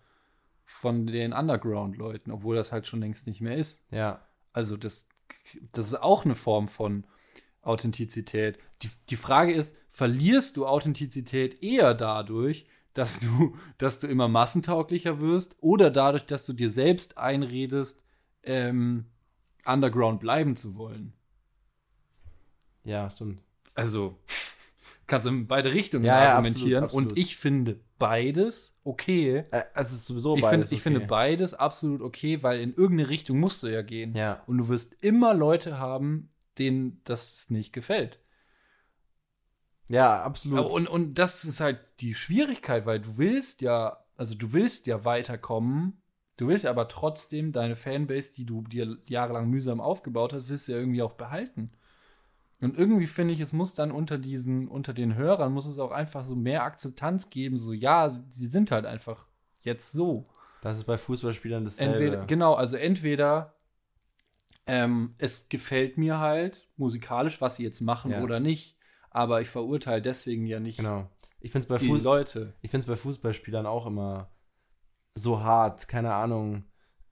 [0.66, 3.84] von den Underground-Leuten, obwohl das halt schon längst nicht mehr ist.
[3.92, 4.26] Ja.
[4.54, 5.08] Also das,
[5.72, 7.06] das ist auch eine Form von
[7.62, 8.58] Authentizität.
[8.82, 15.20] Die, die Frage ist, verlierst du Authentizität eher dadurch, dass du, dass du immer massentauglicher
[15.20, 18.04] wirst oder dadurch, dass du dir selbst einredest,
[18.44, 19.06] ähm,
[19.66, 21.14] underground bleiben zu wollen?
[22.84, 23.42] Ja, stimmt.
[23.76, 24.18] Also
[25.10, 26.84] kannst du in beide Richtungen Ja, ja, argumentieren.
[26.86, 27.12] absolut, absolut.
[27.12, 29.46] Und ich finde beides okay.
[29.52, 30.94] Äh, es ist sowieso Ich, beides find, ich okay.
[30.94, 34.16] finde beides absolut okay, weil in irgendeine Richtung musst du ja gehen.
[34.16, 34.44] Ja.
[34.48, 38.20] Und du wirst immer Leute haben, denen das nicht gefällt.
[39.88, 40.72] Ja, absolut.
[40.72, 45.04] Und, und das ist halt die Schwierigkeit, weil du willst ja, also du willst ja
[45.04, 46.02] weiterkommen,
[46.38, 50.74] du willst aber trotzdem deine Fanbase, die du dir jahrelang mühsam aufgebaut hast, willst du
[50.74, 51.72] ja irgendwie auch behalten.
[52.62, 55.92] Und irgendwie finde ich, es muss dann unter diesen, unter den Hörern muss es auch
[55.92, 59.26] einfach so mehr Akzeptanz geben, so ja, sie sind halt einfach
[59.62, 60.28] jetzt so.
[60.62, 61.94] das ist bei Fußballspielern dasselbe.
[61.94, 63.54] Entweder, genau, also entweder
[64.68, 68.22] ähm, es gefällt mir halt musikalisch, was sie jetzt machen Ja.
[68.24, 68.78] oder nicht,
[69.10, 71.10] aber ich verurteile deswegen ja nicht Genau.
[71.42, 72.54] Ich finde es bei, die Fuß Leute.
[72.62, 74.30] ich find's bei Fußballspielern auch immer
[75.16, 75.88] so hart.
[75.88, 76.66] Keine Ahnung.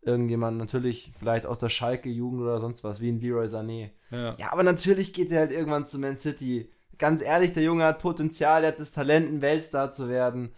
[0.08, 3.90] Irgendjemand natürlich vielleicht aus der Schalke-Jugend oder sonst was, wie ein Leroy Sané.
[4.10, 4.36] Ja.
[4.38, 6.72] Ja, aber natürlich geht er halt irgendwann zu Man City.
[6.98, 10.54] Ganz ehrlich, der Junge hat Potenzial, er hat das Talent, ein Weltstar zu werden.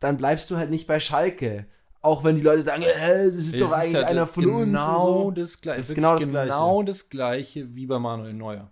[0.00, 1.66] Dann bleibst du halt nicht bei Schalke.
[2.00, 5.26] Auch wenn die Leute sagen, äh, das ist Es doch eigentlich halt einer von genau
[5.26, 5.26] uns.
[5.26, 5.30] So.
[5.32, 8.70] Das, gleiche, Das ist genau das genau das gleiche wie bei Manuel Neuer.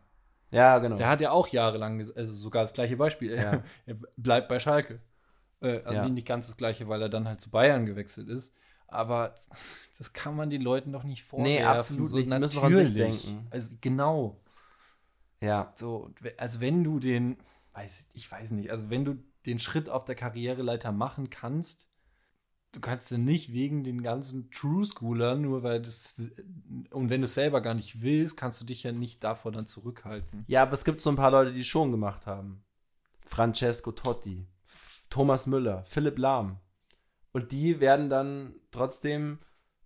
[0.50, 0.96] Ja, genau.
[0.96, 3.34] Der hat ja auch jahrelang, also sogar das gleiche Beispiel.
[3.36, 3.62] Ja.
[3.86, 5.00] Er bleibt bei Schalke.
[5.60, 6.08] Äh, also Ja.
[6.08, 8.54] nicht ganz das gleiche, weil er dann halt zu Bayern gewechselt ist.
[8.86, 9.34] Aber
[9.98, 11.52] das kann man den Leuten doch nicht vorwerfen.
[11.52, 12.30] Nee, absolut nicht.
[12.30, 13.46] Die müssen doch an sich denken.
[13.50, 14.40] Also genau.
[15.40, 15.72] ja.
[15.74, 17.36] So, also wenn du den,
[17.72, 21.88] weiß ich, weiß nicht, also wenn du den Schritt auf der Karriereleiter machen kannst,
[22.72, 26.30] du kannst ja nicht wegen den ganzen True Schoolern, nur weil das,
[26.90, 29.66] und wenn du es selber gar nicht willst, kannst du dich ja nicht davor dann
[29.66, 30.44] zurückhalten.
[30.46, 32.62] Ja, aber es gibt so ein paar Leute, die schon gemacht haben.
[33.26, 34.46] Francesco Totti,
[35.10, 36.60] Thomas Müller, Philipp Lahm.
[37.32, 39.38] Und die werden dann trotzdem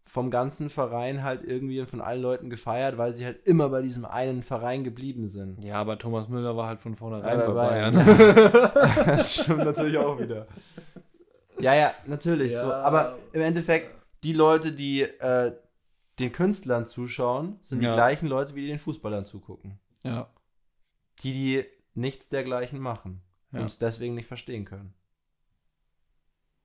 [0.05, 3.83] vom ganzen Verein halt irgendwie und von allen Leuten gefeiert, weil sie halt immer bei
[3.83, 5.63] diesem einen Verein geblieben sind.
[5.63, 7.95] Ja, aber Thomas Müller war halt von vornherein Ja, bei Bayern.
[9.07, 10.47] das stimmt natürlich auch wieder.
[11.59, 12.53] Ja, ja, natürlich.
[12.53, 12.65] Ja.
[12.65, 12.73] So.
[12.73, 13.91] Aber im Endeffekt,
[14.25, 15.53] die Leute, die äh,
[16.19, 17.95] den Künstlern zuschauen, sind die Ja.
[17.95, 19.79] gleichen Leute, wie die den Fußballern zugucken.
[20.03, 20.29] ja.
[21.23, 23.61] Die, die nichts dergleichen machen Ja.
[23.61, 24.95] und es deswegen nicht verstehen können.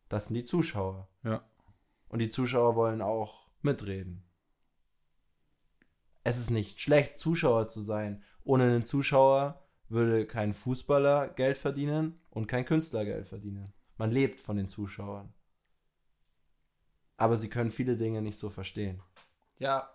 [0.10, 1.08] Das sind die Zuschauer.
[1.23, 1.43] Ja.
[2.10, 4.24] Und die Zuschauer wollen auch mitreden.
[6.24, 8.24] Es ist nicht schlecht, Zuschauer zu sein.
[8.43, 13.65] Ohne einen Zuschauer würde kein Fußballer Geld verdienen und kein Künstler Geld verdienen.
[13.98, 15.34] Man lebt von den Zuschauern.
[17.17, 19.02] Aber sie können viele Dinge nicht so verstehen.
[19.58, 19.89] Ja.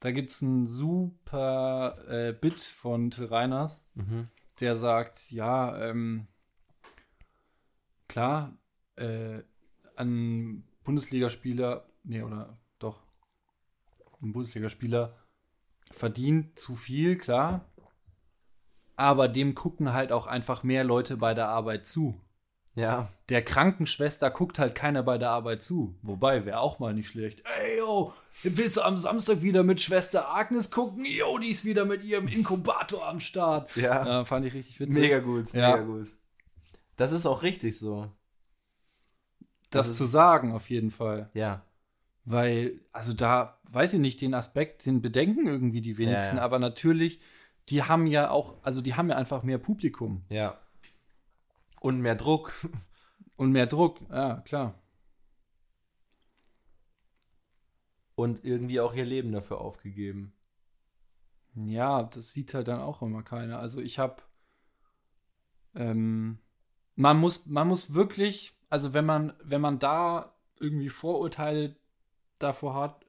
[0.00, 3.82] Da gibt es ein super äh, Bit von Till Reiners.
[3.94, 4.28] Mhm.
[4.60, 6.28] der sagt, ja, ähm,
[8.06, 8.56] klar,
[8.96, 9.42] äh,
[9.96, 13.00] ein Bundesligaspieler, nee, oder doch,
[14.22, 15.16] ein Bundesligaspieler
[15.90, 17.64] verdient zu viel, klar,
[18.96, 22.20] aber dem gucken halt auch einfach mehr Leute bei der Arbeit zu.
[22.76, 25.94] Ja, Der Krankenschwester guckt halt keiner bei der Arbeit zu.
[26.02, 27.40] Wobei, wäre auch mal nicht schlecht.
[27.62, 31.04] Ey, yo, willst du am Samstag wieder mit Schwester Agnes gucken?
[31.04, 33.74] Yo, die ist wieder mit ihrem Inkubator am Start.
[33.76, 34.22] Ja.
[34.22, 35.00] Äh, fand ich richtig witzig.
[35.02, 35.76] mega gut, Ja.
[35.76, 36.08] mega gut.
[36.96, 38.10] Das ist auch richtig so.
[39.74, 41.30] Das das zu sagen, auf jeden Fall.
[41.34, 41.62] Ja.
[42.24, 46.44] Weil, also da, weiß ich nicht, den Aspekt, den bedenken irgendwie die wenigsten, Ja, ja.
[46.44, 47.20] aber natürlich,
[47.68, 50.58] die haben ja auch, also die haben ja einfach mehr Publikum Ja.
[51.80, 52.52] Und mehr Druck.
[53.36, 54.00] und mehr Druck.
[54.10, 54.74] Ja, klar.
[58.14, 60.32] Und irgendwie auch ihr Leben dafür aufgegeben.
[61.54, 63.58] Ja, das sieht halt dann auch immer keiner.
[63.58, 64.22] Also ich habe,
[65.74, 66.38] ähm,
[66.96, 71.76] man muss, man muss wirklich, also wenn man, wenn man da irgendwie Vorurteile
[72.38, 73.04] davor hat,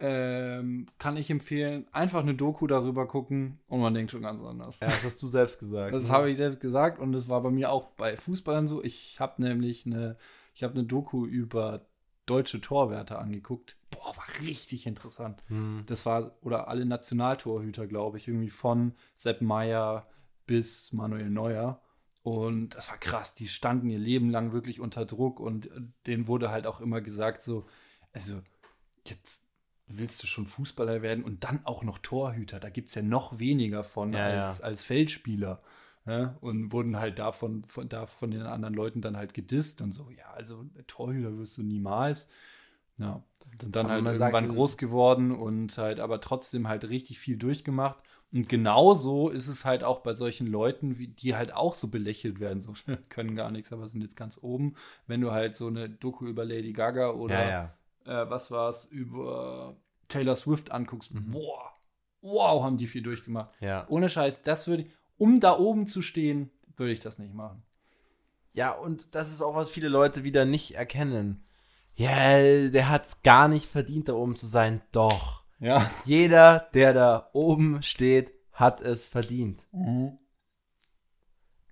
[0.00, 4.80] ähm, kann ich empfehlen, einfach eine Doku darüber gucken und man denkt schon ganz anders.
[4.80, 5.92] Ja, das hast du selbst gesagt.
[5.92, 8.82] Das habe ich selbst gesagt und das war bei mir auch bei Fußballern so.
[8.82, 10.16] Ich habe nämlich eine,
[10.54, 11.86] ich habe eine Doku über
[12.26, 13.76] deutsche Torwärter angeguckt.
[13.90, 15.42] Boah, war richtig interessant.
[15.48, 15.82] Hm.
[15.86, 20.06] Das war, oder alle Nationaltorhüter, glaube ich, irgendwie von Sepp Meier
[20.46, 21.80] bis Manuel Neuer.
[22.28, 23.34] Und das war krass.
[23.34, 27.00] Die standen ihr Leben lang wirklich unter Druck und äh, denen wurde halt auch immer
[27.00, 27.64] gesagt, so,
[28.12, 28.42] also
[29.06, 29.46] jetzt
[29.86, 32.60] willst du schon Fußballer werden und dann auch noch Torhüter.
[32.60, 34.66] Da gibt es ja noch weniger von Ja, als, ja.
[34.66, 35.62] als Feldspieler.
[36.04, 39.92] Ja, und wurden halt davon von, da von den anderen Leuten dann halt gedisst und
[39.92, 42.28] so, ja, also Torhüter wirst du niemals.
[42.98, 43.22] Ja,
[43.60, 47.36] sind dann Aber halt irgendwann sagt, groß geworden und halt aber trotzdem halt richtig viel
[47.36, 47.98] durchgemacht.
[48.30, 52.40] Und genauso ist es halt auch bei solchen Leuten, wie die halt auch so belächelt
[52.40, 52.74] werden, so
[53.08, 54.74] können gar nichts, aber sind jetzt ganz oben.
[55.06, 57.72] Wenn du halt so eine Doku über Lady Gaga oder ja,
[58.04, 58.22] ja.
[58.22, 59.76] äh, was war es, über
[60.08, 61.30] Taylor Swift anguckst, Mhm.
[61.30, 61.72] boah,
[62.20, 63.50] wow, haben die viel durchgemacht.
[63.60, 63.86] Ja.
[63.88, 67.62] Ohne Scheiß, das würde um da oben zu stehen, würde ich das nicht machen.
[68.52, 71.44] Ja, und das ist auch, was viele Leute wieder nicht erkennen.
[71.98, 74.82] Ja, der hat es gar nicht verdient, da oben zu sein.
[74.92, 75.42] Doch.
[75.58, 75.90] Ja.
[76.04, 79.66] Jeder, der da oben steht, hat es verdient.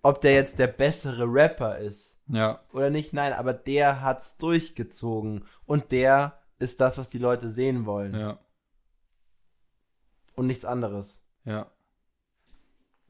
[0.02, 5.44] Ob der jetzt der bessere Rapper ist Ja, oder nicht, nein, aber der hat's durchgezogen.
[5.64, 8.14] Und der ist das, was die Leute sehen wollen.
[8.14, 8.38] ja,
[10.34, 11.22] Und nichts anderes.
[11.44, 11.66] ja.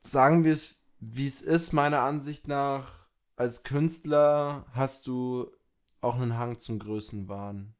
[0.02, 5.50] Sagen wir es, wie es ist, meiner Ansicht nach, als Künstler hast du
[6.00, 7.74] auch einen Hang zum Größenwahn.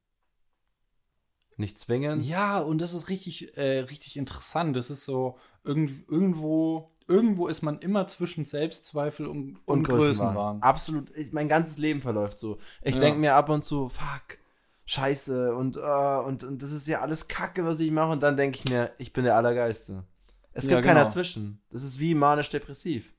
[1.59, 2.27] Nicht zwingend.
[2.27, 4.77] Ja, und das ist richtig, äh, richtig interessant.
[4.77, 10.63] Das ist so, irgend, irgendwo, irgendwo ist man immer zwischen Selbstzweifel und, und, Größenwahn.
[10.63, 11.17] Absolut.
[11.17, 12.59] Ich, mein ganzes Leben verläuft so.
[12.83, 13.01] Ich Ja.
[13.01, 14.39] denke mir ab und zu, fuck,
[14.85, 15.81] scheiße und, äh,
[16.27, 18.13] und, und das ist ja alles Kacke, was ich mache.
[18.13, 20.05] Und dann denke ich mir, ich bin der Allergeilste.
[20.53, 21.07] Es Ja, gibt keiner genau.
[21.07, 21.63] dazwischen.
[21.71, 23.15] Das ist wie manisch-depressiv.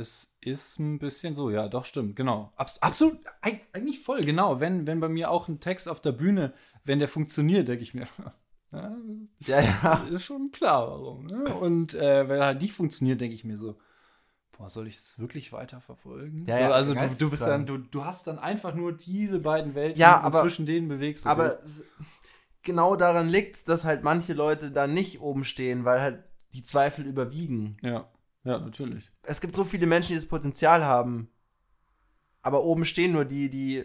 [0.00, 2.52] Es ist ein bisschen so, ja, doch, stimmt, genau.
[2.56, 4.58] Abs absolut, eig eigentlich voll, genau.
[4.60, 6.52] Wenn, wenn bei mir auch ein Text auf der Bühne,
[6.84, 8.06] wenn der funktioniert, denke ich mir,
[8.72, 8.96] ja,
[9.46, 10.06] Ja, ja.
[10.10, 11.26] ist schon klar, warum.
[11.26, 11.44] Ne?
[11.54, 13.78] Und äh, wenn er halt nicht funktioniert, denke ich mir so,
[14.56, 16.44] boah, soll ich das wirklich weiter verfolgen?
[16.46, 19.40] Ja, so, ja, also du, du bist dann, du, du hast dann einfach nur diese
[19.40, 21.84] beiden Welten Ja, und aber- zwischen denen bewegst du Aber dich.
[22.62, 26.62] genau daran liegt es, dass halt manche Leute da nicht oben stehen, weil halt die
[26.64, 27.76] Zweifel überwiegen.
[27.82, 28.08] Ja,
[28.44, 29.10] ja, natürlich.
[29.22, 31.30] Es gibt so viele Menschen, die das Potenzial haben,
[32.42, 33.84] aber oben stehen nur die, die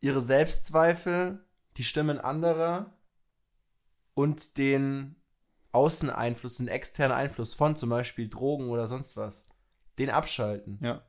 [0.00, 1.44] ihre Selbstzweifel,
[1.76, 2.94] die Stimmen anderer
[4.14, 5.16] und den
[5.72, 9.44] Außeneinfluss, den externen Einfluss von zum Beispiel Drogen oder sonst was,
[9.98, 11.02] den abschalten, Ja.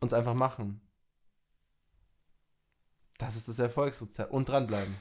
[0.00, 0.80] uns einfach machen.
[3.18, 4.32] Das ist das Erfolgsrezept.
[4.32, 4.96] Und dranbleiben.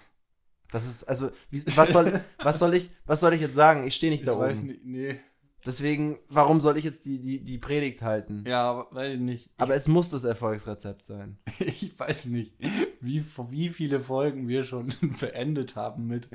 [0.73, 3.85] Das ist, also, wie, was, soll, was, soll ich, was soll ich jetzt sagen?
[3.85, 4.65] Ich stehe nicht da oben.
[4.65, 5.19] nicht, nee.
[5.63, 8.43] Deswegen, warum soll ich jetzt die, die, die Predigt halten?
[8.47, 9.51] Ja, weiß ich nicht.
[9.57, 11.37] Aber es muss das Erfolgsrezept sein.
[11.59, 12.55] Ich weiß nicht,
[12.99, 16.27] wie, wie viele Folgen wir schon beendet haben mit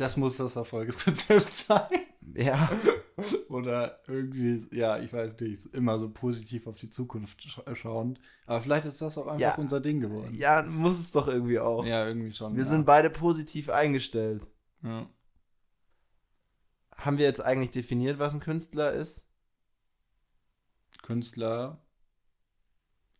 [0.00, 1.88] das muss das Erfolgsrezept sein.
[2.34, 2.70] Ja.
[3.48, 8.20] Oder irgendwie, ja, ich weiß nicht, immer so positiv auf die Zukunft scha schauend.
[8.46, 9.54] Aber vielleicht ist das auch einfach Ja.
[9.56, 10.34] unser Ding geworden.
[10.34, 11.84] Ja, muss es doch irgendwie auch.
[11.84, 12.54] Ja, irgendwie schon.
[12.54, 12.68] Wir ja.
[12.68, 14.46] sind beide positiv eingestellt.
[14.82, 15.08] Ja.
[16.96, 19.24] Haben wir jetzt eigentlich definiert, was ein Künstler ist?
[21.02, 21.80] Künstler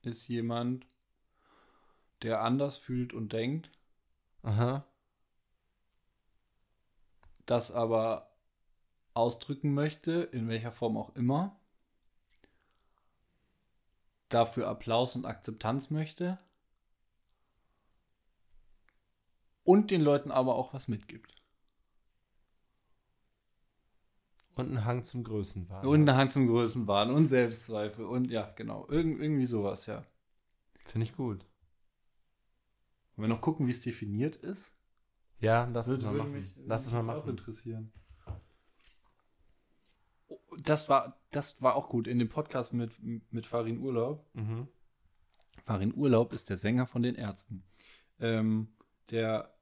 [0.03, 0.86] ist jemand,
[2.22, 3.70] der anders fühlt und denkt,
[4.42, 4.84] Aha.
[7.46, 8.30] das aber
[9.21, 11.57] ausdrücken möchte, in welcher Form auch immer,
[14.29, 16.39] dafür Applaus und Akzeptanz möchte
[19.64, 21.35] und den Leuten aber auch was mitgibt.
[24.57, 25.87] Und ein Hang zum Größenwahn.
[25.87, 30.05] Und eine Hand zum Größenwahn und Selbstzweifel und ja, genau, Irgend, irgendwie sowas, ja.
[30.87, 31.47] Finde ich gut.
[33.16, 34.73] Wollen wir noch gucken, wie es definiert ist?
[35.41, 36.33] Ja, lass es mal machen.
[36.33, 37.31] mich- Lass es würde mal mich auch machen.
[37.39, 37.93] interessieren.
[40.63, 42.93] Das war, das war auch gut in dem Podcast mit,
[43.33, 44.27] mit Farin Urlaub.
[44.35, 44.69] Mhm.
[45.65, 47.65] Farin Urlaub ist der Sänger von den Ärzten.
[48.19, 48.69] Ähm,
[49.11, 49.55] der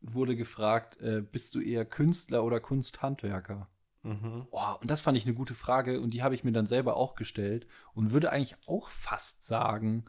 [0.00, 3.68] wurde gefragt, äh, bist du eher Künstler oder Kunsthandwerker?
[4.02, 4.48] Mhm.
[4.50, 6.96] Oh, und das fand ich eine gute Frage und die habe ich mir dann selber
[6.96, 10.04] auch gestellt und würde eigentlich auch fast sagen,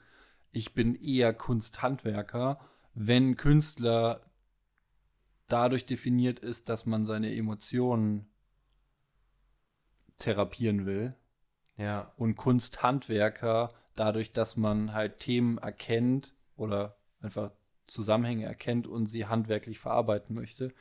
[0.51, 2.59] ich bin eher Kunsthandwerker,
[2.95, 4.21] wenn Künstler
[5.47, 8.32] dadurch definiert ist, dass man seine Emotionen
[10.23, 11.13] therapieren will
[11.77, 12.11] Ja.
[12.17, 17.51] und Kunsthandwerker dadurch, dass man halt Themen erkennt oder einfach
[17.87, 20.73] Zusammenhänge erkennt und sie handwerklich verarbeiten möchte.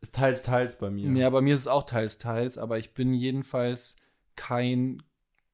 [0.00, 1.10] Ist teils, teils bei mir.
[1.10, 3.96] Ja, bei mir ist es auch teils, teils, aber ich bin jedenfalls
[4.36, 5.02] kein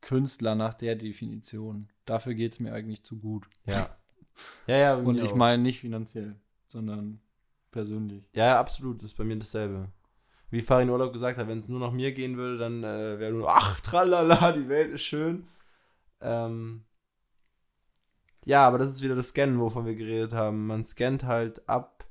[0.03, 1.89] Künstler nach der Definition.
[2.05, 3.47] Dafür geht es mir eigentlich zu gut.
[3.65, 3.97] Ja.
[4.67, 6.35] Ja, ja, Und ich meine nicht finanziell,
[6.69, 7.21] sondern
[7.71, 8.29] persönlich.
[8.35, 8.99] Ja, ja, absolut.
[8.99, 9.89] Das ist bei mir dasselbe.
[10.51, 13.33] Wie Farin Urlaub gesagt hat, wenn es nur nach mir gehen würde, dann äh, wäre
[13.33, 15.49] nur, ach, tralala, die Welt ist schön.
[16.21, 16.85] Ähm,
[18.45, 20.67] ja, aber das ist wieder das Scannen, wovon wir geredet haben.
[20.67, 22.07] Man scannt halt ab,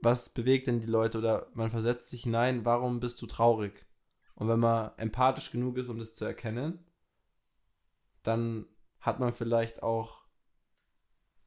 [0.00, 3.86] was bewegt denn die Leute oder man versetzt sich hinein, warum bist du traurig?
[4.34, 6.78] Und wenn man empathisch genug ist, um das zu erkennen,
[8.22, 8.66] dann
[9.00, 10.22] hat man vielleicht auch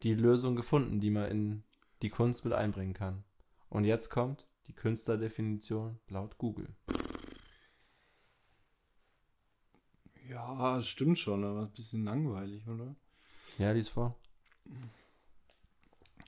[0.04, 1.64] die Lösung gefunden, die man in
[2.02, 3.24] die Kunst mit einbringen kann.
[3.70, 6.76] Und jetzt kommt die Künstlerdefinition laut Google.
[10.30, 12.96] Ja, stimmt schon, aber ein bisschen langweilig, oder?
[13.58, 14.16] Ja, lies vor.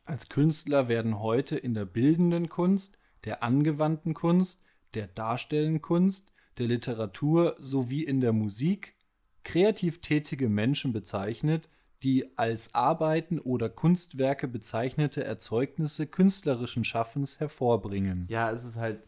[0.06, 4.62] Als Künstler werden heute in der bildenden Kunst, der angewandten Kunst,
[4.94, 8.96] der darstellenden Kunst, der Literatur sowie in der Musik
[9.44, 11.70] kreativ tätige Menschen bezeichnet,
[12.04, 18.28] die als Arbeiten oder Kunstwerke bezeichnete Erzeugnisse künstlerischen Schaffens hervorbringen.
[18.30, 19.02] Ja, es ist halt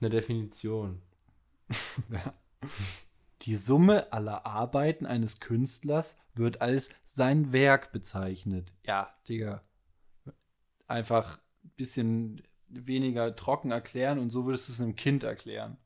[0.00, 1.02] eine Definition.
[3.42, 8.72] Die Summe aller Arbeiten eines Künstlers wird als sein Werk bezeichnet.
[8.84, 9.62] Ja, Digga.
[10.86, 15.78] Einfach ein bisschen weniger trocken erklären und so würdest du es einem Kind erklären.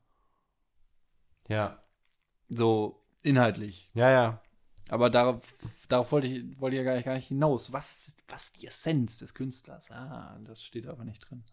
[1.49, 1.83] Ja.
[2.49, 3.91] So inhaltlich.
[3.95, 4.43] Ja, ja.
[4.93, 5.41] Aber darauf,
[5.89, 7.73] darauf wollte ich, wollte ich ja gar nicht, gar nicht hinaus.
[7.73, 9.91] Was ist, was die Essenz des Künstlers?
[9.91, 11.45] Ah, das steht aber nicht drin.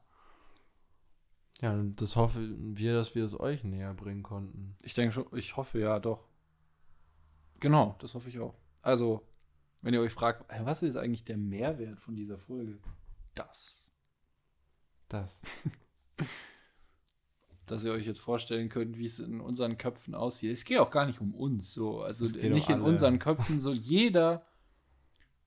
[1.62, 4.76] Ja, das hoffen wir, dass wir es euch näher bringen konnten.
[4.82, 6.28] Ich denke schon, ich hoffe ja doch.
[7.62, 8.56] Genau, das hoffe ich auch.
[8.82, 9.26] Also,
[9.84, 12.78] wenn ihr euch fragt, was ist eigentlich der Mehrwert von dieser Folge?
[13.36, 13.90] Das.
[15.08, 15.42] Das.
[17.72, 20.52] dass ihr euch jetzt vorstellen könnt, wie es in unseren Köpfen aussieht.
[20.52, 22.02] Es geht auch gar nicht um uns so.
[22.02, 23.60] Also nicht um in unseren Köpfen.
[23.60, 24.44] So jeder,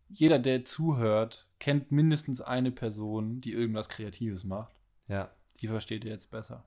[0.09, 4.75] jeder, der zuhört, kennt mindestens eine Person, die irgendwas Kreatives macht.
[5.09, 6.65] Ja, Die versteht ihr jetzt besser.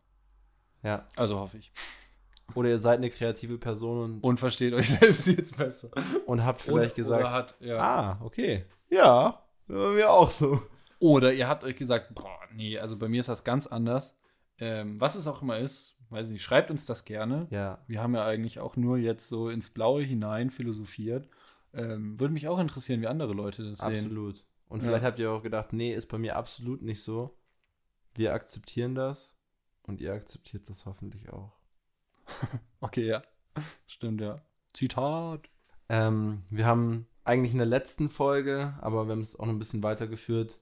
[0.84, 1.06] ja.
[1.16, 1.72] Also hoffe ich.
[2.53, 5.89] Oder ihr seid eine kreative Person und, Und versteht euch selbst jetzt besser.
[6.28, 7.78] und habt vielleicht oder, gesagt, Oder, hat, ja.
[7.78, 8.66] ah, okay.
[8.89, 10.62] Ja, mir auch so.
[10.99, 14.16] oder ihr habt euch gesagt, boah, nee, also bei mir ist das ganz anders.
[14.60, 17.47] Ähm, was es auch immer ist, weiß nicht, schreibt uns das gerne.
[17.49, 21.28] Ja, Wir haben ja eigentlich auch nur jetzt so ins Blaue hinein philosophiert.
[21.74, 23.88] Ähm, würde mich auch interessieren, wie andere Leute das sehen.
[23.88, 24.45] absolut.
[24.70, 24.88] Und Ja.
[24.88, 27.38] vielleicht habt ihr auch gedacht, nee, ist bei mir absolut nicht so.
[28.14, 29.38] Wir akzeptieren das
[29.84, 31.51] und ihr akzeptiert das hoffentlich auch.
[32.80, 33.22] Okay, ja.
[33.88, 34.41] Stimmt, ja.
[34.74, 35.49] Zitat.
[35.89, 39.60] Ähm, wir haben eigentlich in der letzten Folge, aber wir haben es auch noch ein
[39.60, 40.60] bisschen weitergeführt,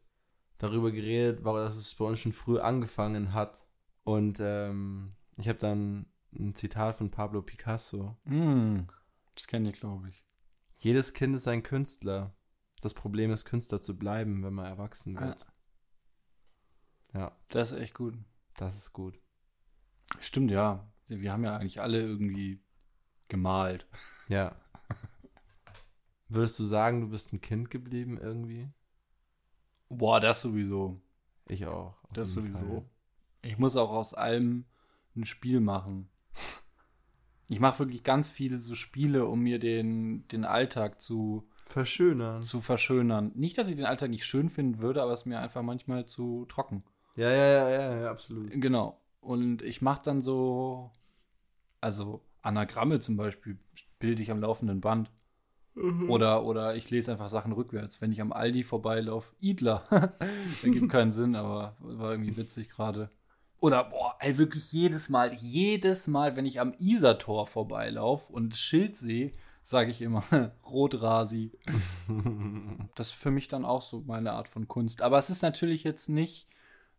[0.58, 3.66] darüber geredet, dass es bei uns schon früh angefangen hat.
[4.04, 8.18] Und ähm, ich habe dann ein Zitat von Pablo Picasso.
[8.26, 8.88] Hm,
[9.36, 10.26] das kenne ich, glaube ich.
[10.78, 12.36] Jedes Kind ist ein Künstler.
[12.82, 15.46] Das Problem ist, Künstler zu bleiben, wenn man erwachsen wird.
[17.14, 18.16] Ja, Das ist echt gut.
[18.58, 19.20] das ist gut.
[20.20, 20.92] Stimmt, ja.
[21.08, 22.62] Wir haben ja eigentlich alle irgendwie
[23.30, 23.88] gemalt.
[24.28, 24.56] Ja.
[26.28, 28.70] Würdest du sagen, du bist ein Kind geblieben irgendwie?
[29.90, 31.00] Boah, das sowieso.
[31.48, 31.96] Ich auch.
[32.14, 32.58] Das sowieso.
[32.60, 32.90] Fall.
[33.44, 34.66] Ich muss auch aus allem
[35.16, 36.10] ein Spiel machen.
[37.50, 42.42] Ich mache wirklich ganz viele so Spiele, um mir den, den Alltag zu, Verschönern.
[42.42, 43.32] zu verschönern.
[43.36, 46.06] Nicht, dass ich den Alltag nicht schön finden würde, aber es ist mir einfach manchmal
[46.06, 46.84] zu trocken.
[47.16, 48.50] Ja, ja, ja, ja, ja, absolut.
[48.60, 49.00] Genau.
[49.22, 50.92] Und ich mache dann so,
[51.80, 53.60] also Anagramme zum Beispiel,
[54.00, 55.12] bilde ich am laufenden Band.
[56.08, 58.00] Oder, oder ich lese einfach Sachen rückwärts.
[58.00, 59.84] Wenn ich am Aldi vorbeilaufe, Idler.
[60.64, 63.10] Ergibt keinen Sinn, aber war irgendwie witzig gerade.
[63.64, 68.60] Oder, boah, ey, wirklich jedes Mal, jedes Mal, wenn ich am Isartor vorbeilaufe und das
[68.60, 69.32] Schild sehe,
[69.64, 70.22] sage ich immer
[70.70, 71.54] Rotrasi.
[72.96, 75.02] Das ist für mich dann auch so meine Art von Kunst.
[75.02, 76.50] Aber es ist natürlich jetzt nicht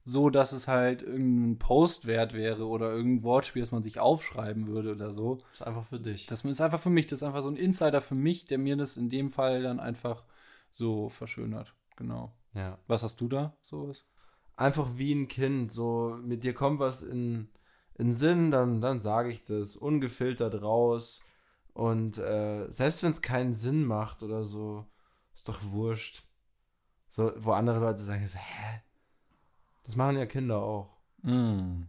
[0.06, 4.66] so, dass es halt irgendein Post wert wäre oder irgendein Wortspiel, das man sich aufschreiben
[4.66, 5.42] würde oder so.
[5.50, 6.24] Das ist einfach für dich.
[6.24, 8.78] Das ist einfach für mich, das ist einfach so ein Insider für mich, der mir
[8.78, 10.24] das in dem Fall dann einfach
[10.70, 11.74] so verschönert.
[11.96, 12.32] Genau.
[12.54, 12.78] ja.
[12.86, 13.54] Was hast du da?
[13.60, 14.06] Sowas?
[14.56, 15.72] Einfach wie ein Kind.
[15.72, 17.48] So, mit dir kommt was in,
[17.94, 19.76] in Sinn, dann, dann sage ich das.
[19.76, 21.22] Ungefiltert raus.
[21.72, 24.86] Und äh, selbst wenn es keinen Sinn macht oder so,
[25.34, 26.24] ist doch wurscht.
[27.08, 28.82] So, wo andere Leute sagen, hä?
[29.84, 30.96] Das machen ja Kinder auch.
[31.22, 31.84] Mm.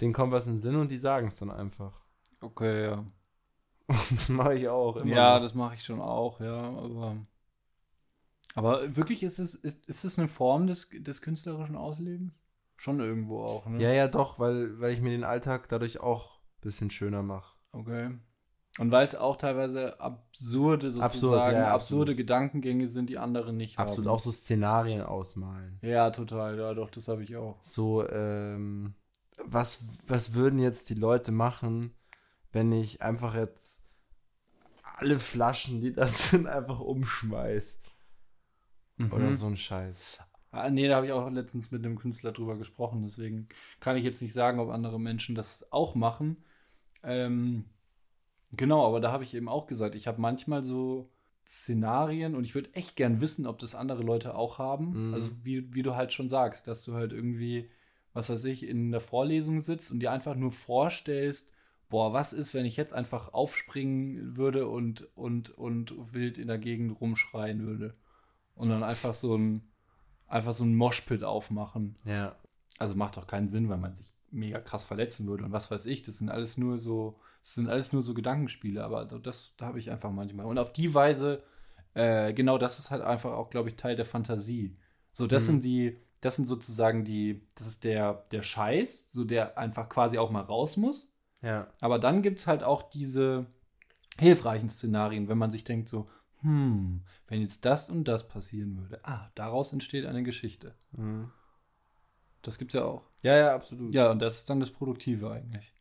[0.00, 1.92] Denen kommt was in den Sinn und die sagen es dann einfach.
[2.40, 3.04] Okay, ja.
[3.86, 4.96] Und das mache ich auch.
[4.96, 7.16] Immer ja, das mache ich schon auch, ja, aber.
[8.56, 12.42] Aber wirklich ist es, ist, ist es eine Form des, des künstlerischen Auslebens?
[12.78, 13.82] Schon irgendwo auch, ne?
[13.82, 17.54] Ja, ja, doch, weil, weil ich mir den Alltag dadurch auch ein bisschen schöner mache.
[17.72, 18.18] Okay.
[18.78, 22.16] Und weil es auch teilweise absurde, sozusagen, Absurd, ja, absurde absolut.
[22.16, 24.14] Gedankengänge sind, die andere nicht Absolut, haben.
[24.14, 25.78] auch so Szenarien ausmalen.
[25.82, 27.58] Ja, total, ja, doch, das habe ich auch.
[27.62, 28.94] So, ähm,
[29.44, 31.94] was, was würden jetzt die Leute machen,
[32.52, 33.82] wenn ich einfach jetzt
[34.82, 37.80] alle Flaschen, die das sind, einfach umschmeiß?
[38.98, 39.32] Oder Mhm.
[39.34, 40.20] so ein Scheiß.
[40.52, 44.04] Ah, nee, da habe ich auch letztens mit einem Künstler drüber gesprochen, deswegen kann ich
[44.04, 46.38] jetzt nicht sagen, ob andere Menschen das auch machen.
[47.02, 47.66] Ähm,
[48.56, 51.10] genau, aber da habe ich eben auch gesagt, ich habe manchmal so
[51.46, 55.08] Szenarien und ich würde echt gern wissen, ob das andere Leute auch haben.
[55.08, 55.14] Mhm.
[55.14, 57.68] Also wie, wie du halt schon sagst, dass du halt irgendwie,
[58.14, 61.50] was weiß ich, in der Vorlesung sitzt und dir einfach nur vorstellst,
[61.88, 66.58] boah, was ist, wenn ich jetzt einfach aufspringen würde und, und, und wild in der
[66.58, 67.94] Gegend rumschreien würde.
[68.56, 69.62] Und dann einfach so ein,
[70.26, 71.96] einfach so ein Moshpit aufmachen.
[72.04, 72.34] Ja.
[72.78, 75.86] Also macht doch keinen Sinn, weil man sich mega krass verletzen würde und was weiß
[75.86, 76.02] ich.
[76.02, 79.66] Das sind alles nur so, das sind alles nur so Gedankenspiele, aber also das da
[79.66, 80.46] habe ich einfach manchmal.
[80.46, 81.42] Und auf die Weise,
[81.94, 84.76] äh, genau, das ist halt einfach auch, glaube ich, Teil der Fantasie.
[85.12, 85.46] So, das Mhm.
[85.46, 90.18] sind die, das sind sozusagen die, das ist der, der Scheiß, so der einfach quasi
[90.18, 91.08] auch mal raus muss.
[91.40, 91.68] Ja.
[91.80, 93.46] Aber dann gibt es halt auch diese
[94.18, 96.08] hilfreichen Szenarien, wenn man sich denkt so,
[96.46, 100.76] hm, wenn jetzt das und das passieren würde, ah, daraus entsteht eine Geschichte.
[100.92, 101.32] Mhm.
[102.42, 103.02] Das gibt's ja auch.
[103.22, 103.92] Ja, ja, absolut.
[103.92, 105.74] Ja, und das ist dann das Produktive eigentlich.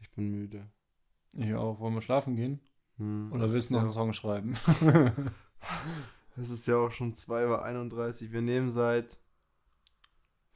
[0.00, 0.68] Ich bin müde.
[1.34, 1.78] Ich auch.
[1.78, 2.60] Wollen wir schlafen gehen?
[2.96, 4.54] Hm, Oder willst du noch einen ja, Song schreiben?
[6.36, 8.32] Es ist ja auch schon 2.31 Uhr.
[8.32, 9.18] Wir nehmen seit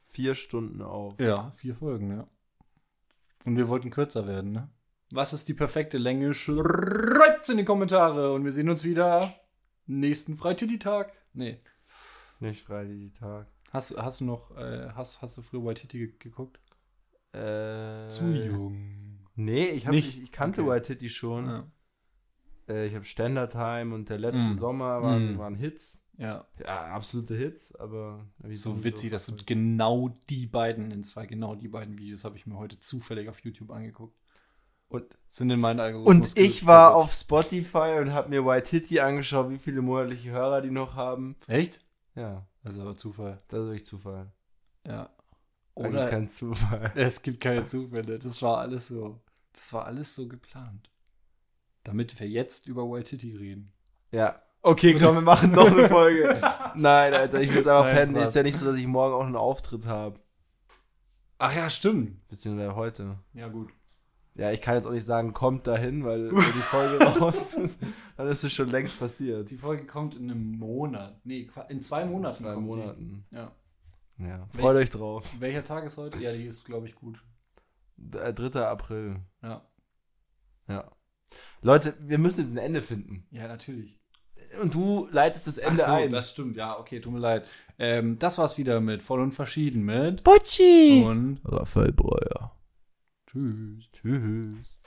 [0.05, 1.19] vier Stunden auf.
[1.19, 2.27] ja, vier Folgen, ja.
[3.45, 4.69] Und wir wollten kürzer werden, ne?
[5.11, 6.33] Was ist die perfekte Länge?
[6.33, 9.27] Schreibt's in die Kommentare und wir sehen uns wieder
[9.85, 11.11] nächsten Freitag.
[11.33, 11.61] Nee.
[12.39, 13.47] Nicht Freitag.
[13.71, 16.59] Hast, hast du noch, äh, hast, hast du früher White Titty ge geguckt?
[17.33, 19.19] Äh, Zu jung.
[19.35, 20.17] Nee, ich, hab, Nicht?
[20.17, 20.71] ich, ich kannte Okay.
[20.71, 21.45] White Titty schon.
[21.47, 21.67] Ja.
[22.67, 24.53] Äh, ich habe Standard Time und der letzte Mm.
[24.55, 25.37] Sommer waren, Mm.
[25.37, 26.03] waren Hits.
[26.17, 26.45] ja.
[26.59, 31.67] Ja, absolute Hits, aber So witzig, dass du genau die beiden, in zwei genau die
[31.67, 34.17] beiden Videos habe ich mir heute zufällig auf YouTube angeguckt.
[34.89, 36.29] Und, Sind in meinen Algorithmus.
[36.33, 40.61] und ich war auf Spotify und habe mir White Titty angeschaut, wie viele monatliche Hörer
[40.61, 41.35] die noch haben.
[41.47, 41.81] Echt?
[42.15, 43.41] Ja, Das ist aber Zufall.
[43.49, 44.31] das ist wirklich Zufall.
[44.87, 45.09] Ja.
[45.75, 46.91] Oder kein Zufall.
[46.95, 48.17] es gibt keine Zufälle.
[48.17, 49.19] Das war alles so.
[49.53, 50.89] Das war alles so geplant.
[51.83, 53.73] Damit wir jetzt über Wild Titty reden.
[54.11, 54.41] Ja.
[54.61, 56.41] Okay, komm, wir machen noch eine Folge.
[56.75, 58.15] Nein, Alter, ich will jetzt einfach pennen.
[58.15, 60.19] Ist ja nicht so, dass ich morgen auch einen Auftritt habe.
[61.37, 62.27] Ach ja, stimmt.
[62.27, 63.19] Beziehungsweise heute.
[63.33, 63.69] Ja, gut.
[64.37, 67.81] Ja, ich kann jetzt auch nicht sagen, kommt dahin, weil wenn die Folge raus ist,
[68.15, 69.49] dann ist es schon längst passiert.
[69.49, 71.19] Die Folge kommt in einem Monat.
[71.23, 72.43] Nee, in zwei Monaten.
[72.43, 73.25] Zwei kommt Monaten.
[73.31, 73.35] Die.
[73.35, 73.51] Ja.
[74.19, 74.47] Ja.
[74.51, 75.27] Freut euch drauf.
[75.39, 76.19] Welcher Tag ist heute?
[76.19, 77.19] Ja, die ist, glaube ich, gut.
[77.97, 78.61] D- äh, 3.
[78.67, 79.17] April.
[79.41, 79.61] Ja.
[80.67, 80.91] Ja.
[81.61, 83.25] Leute, wir müssen jetzt ein Ende finden.
[83.31, 83.99] Ja, natürlich.
[84.61, 86.11] Und du leitest das Ende Ach so, ein.
[86.11, 86.57] das stimmt.
[86.57, 87.45] Ja, okay, tut mir leid.
[87.79, 91.03] Ähm, das war's wieder mit Voll und Verschieden mit Bocci!
[91.05, 92.55] und Raphael Breuer.
[93.27, 93.89] Tschüss.
[93.91, 94.81] Tschüss.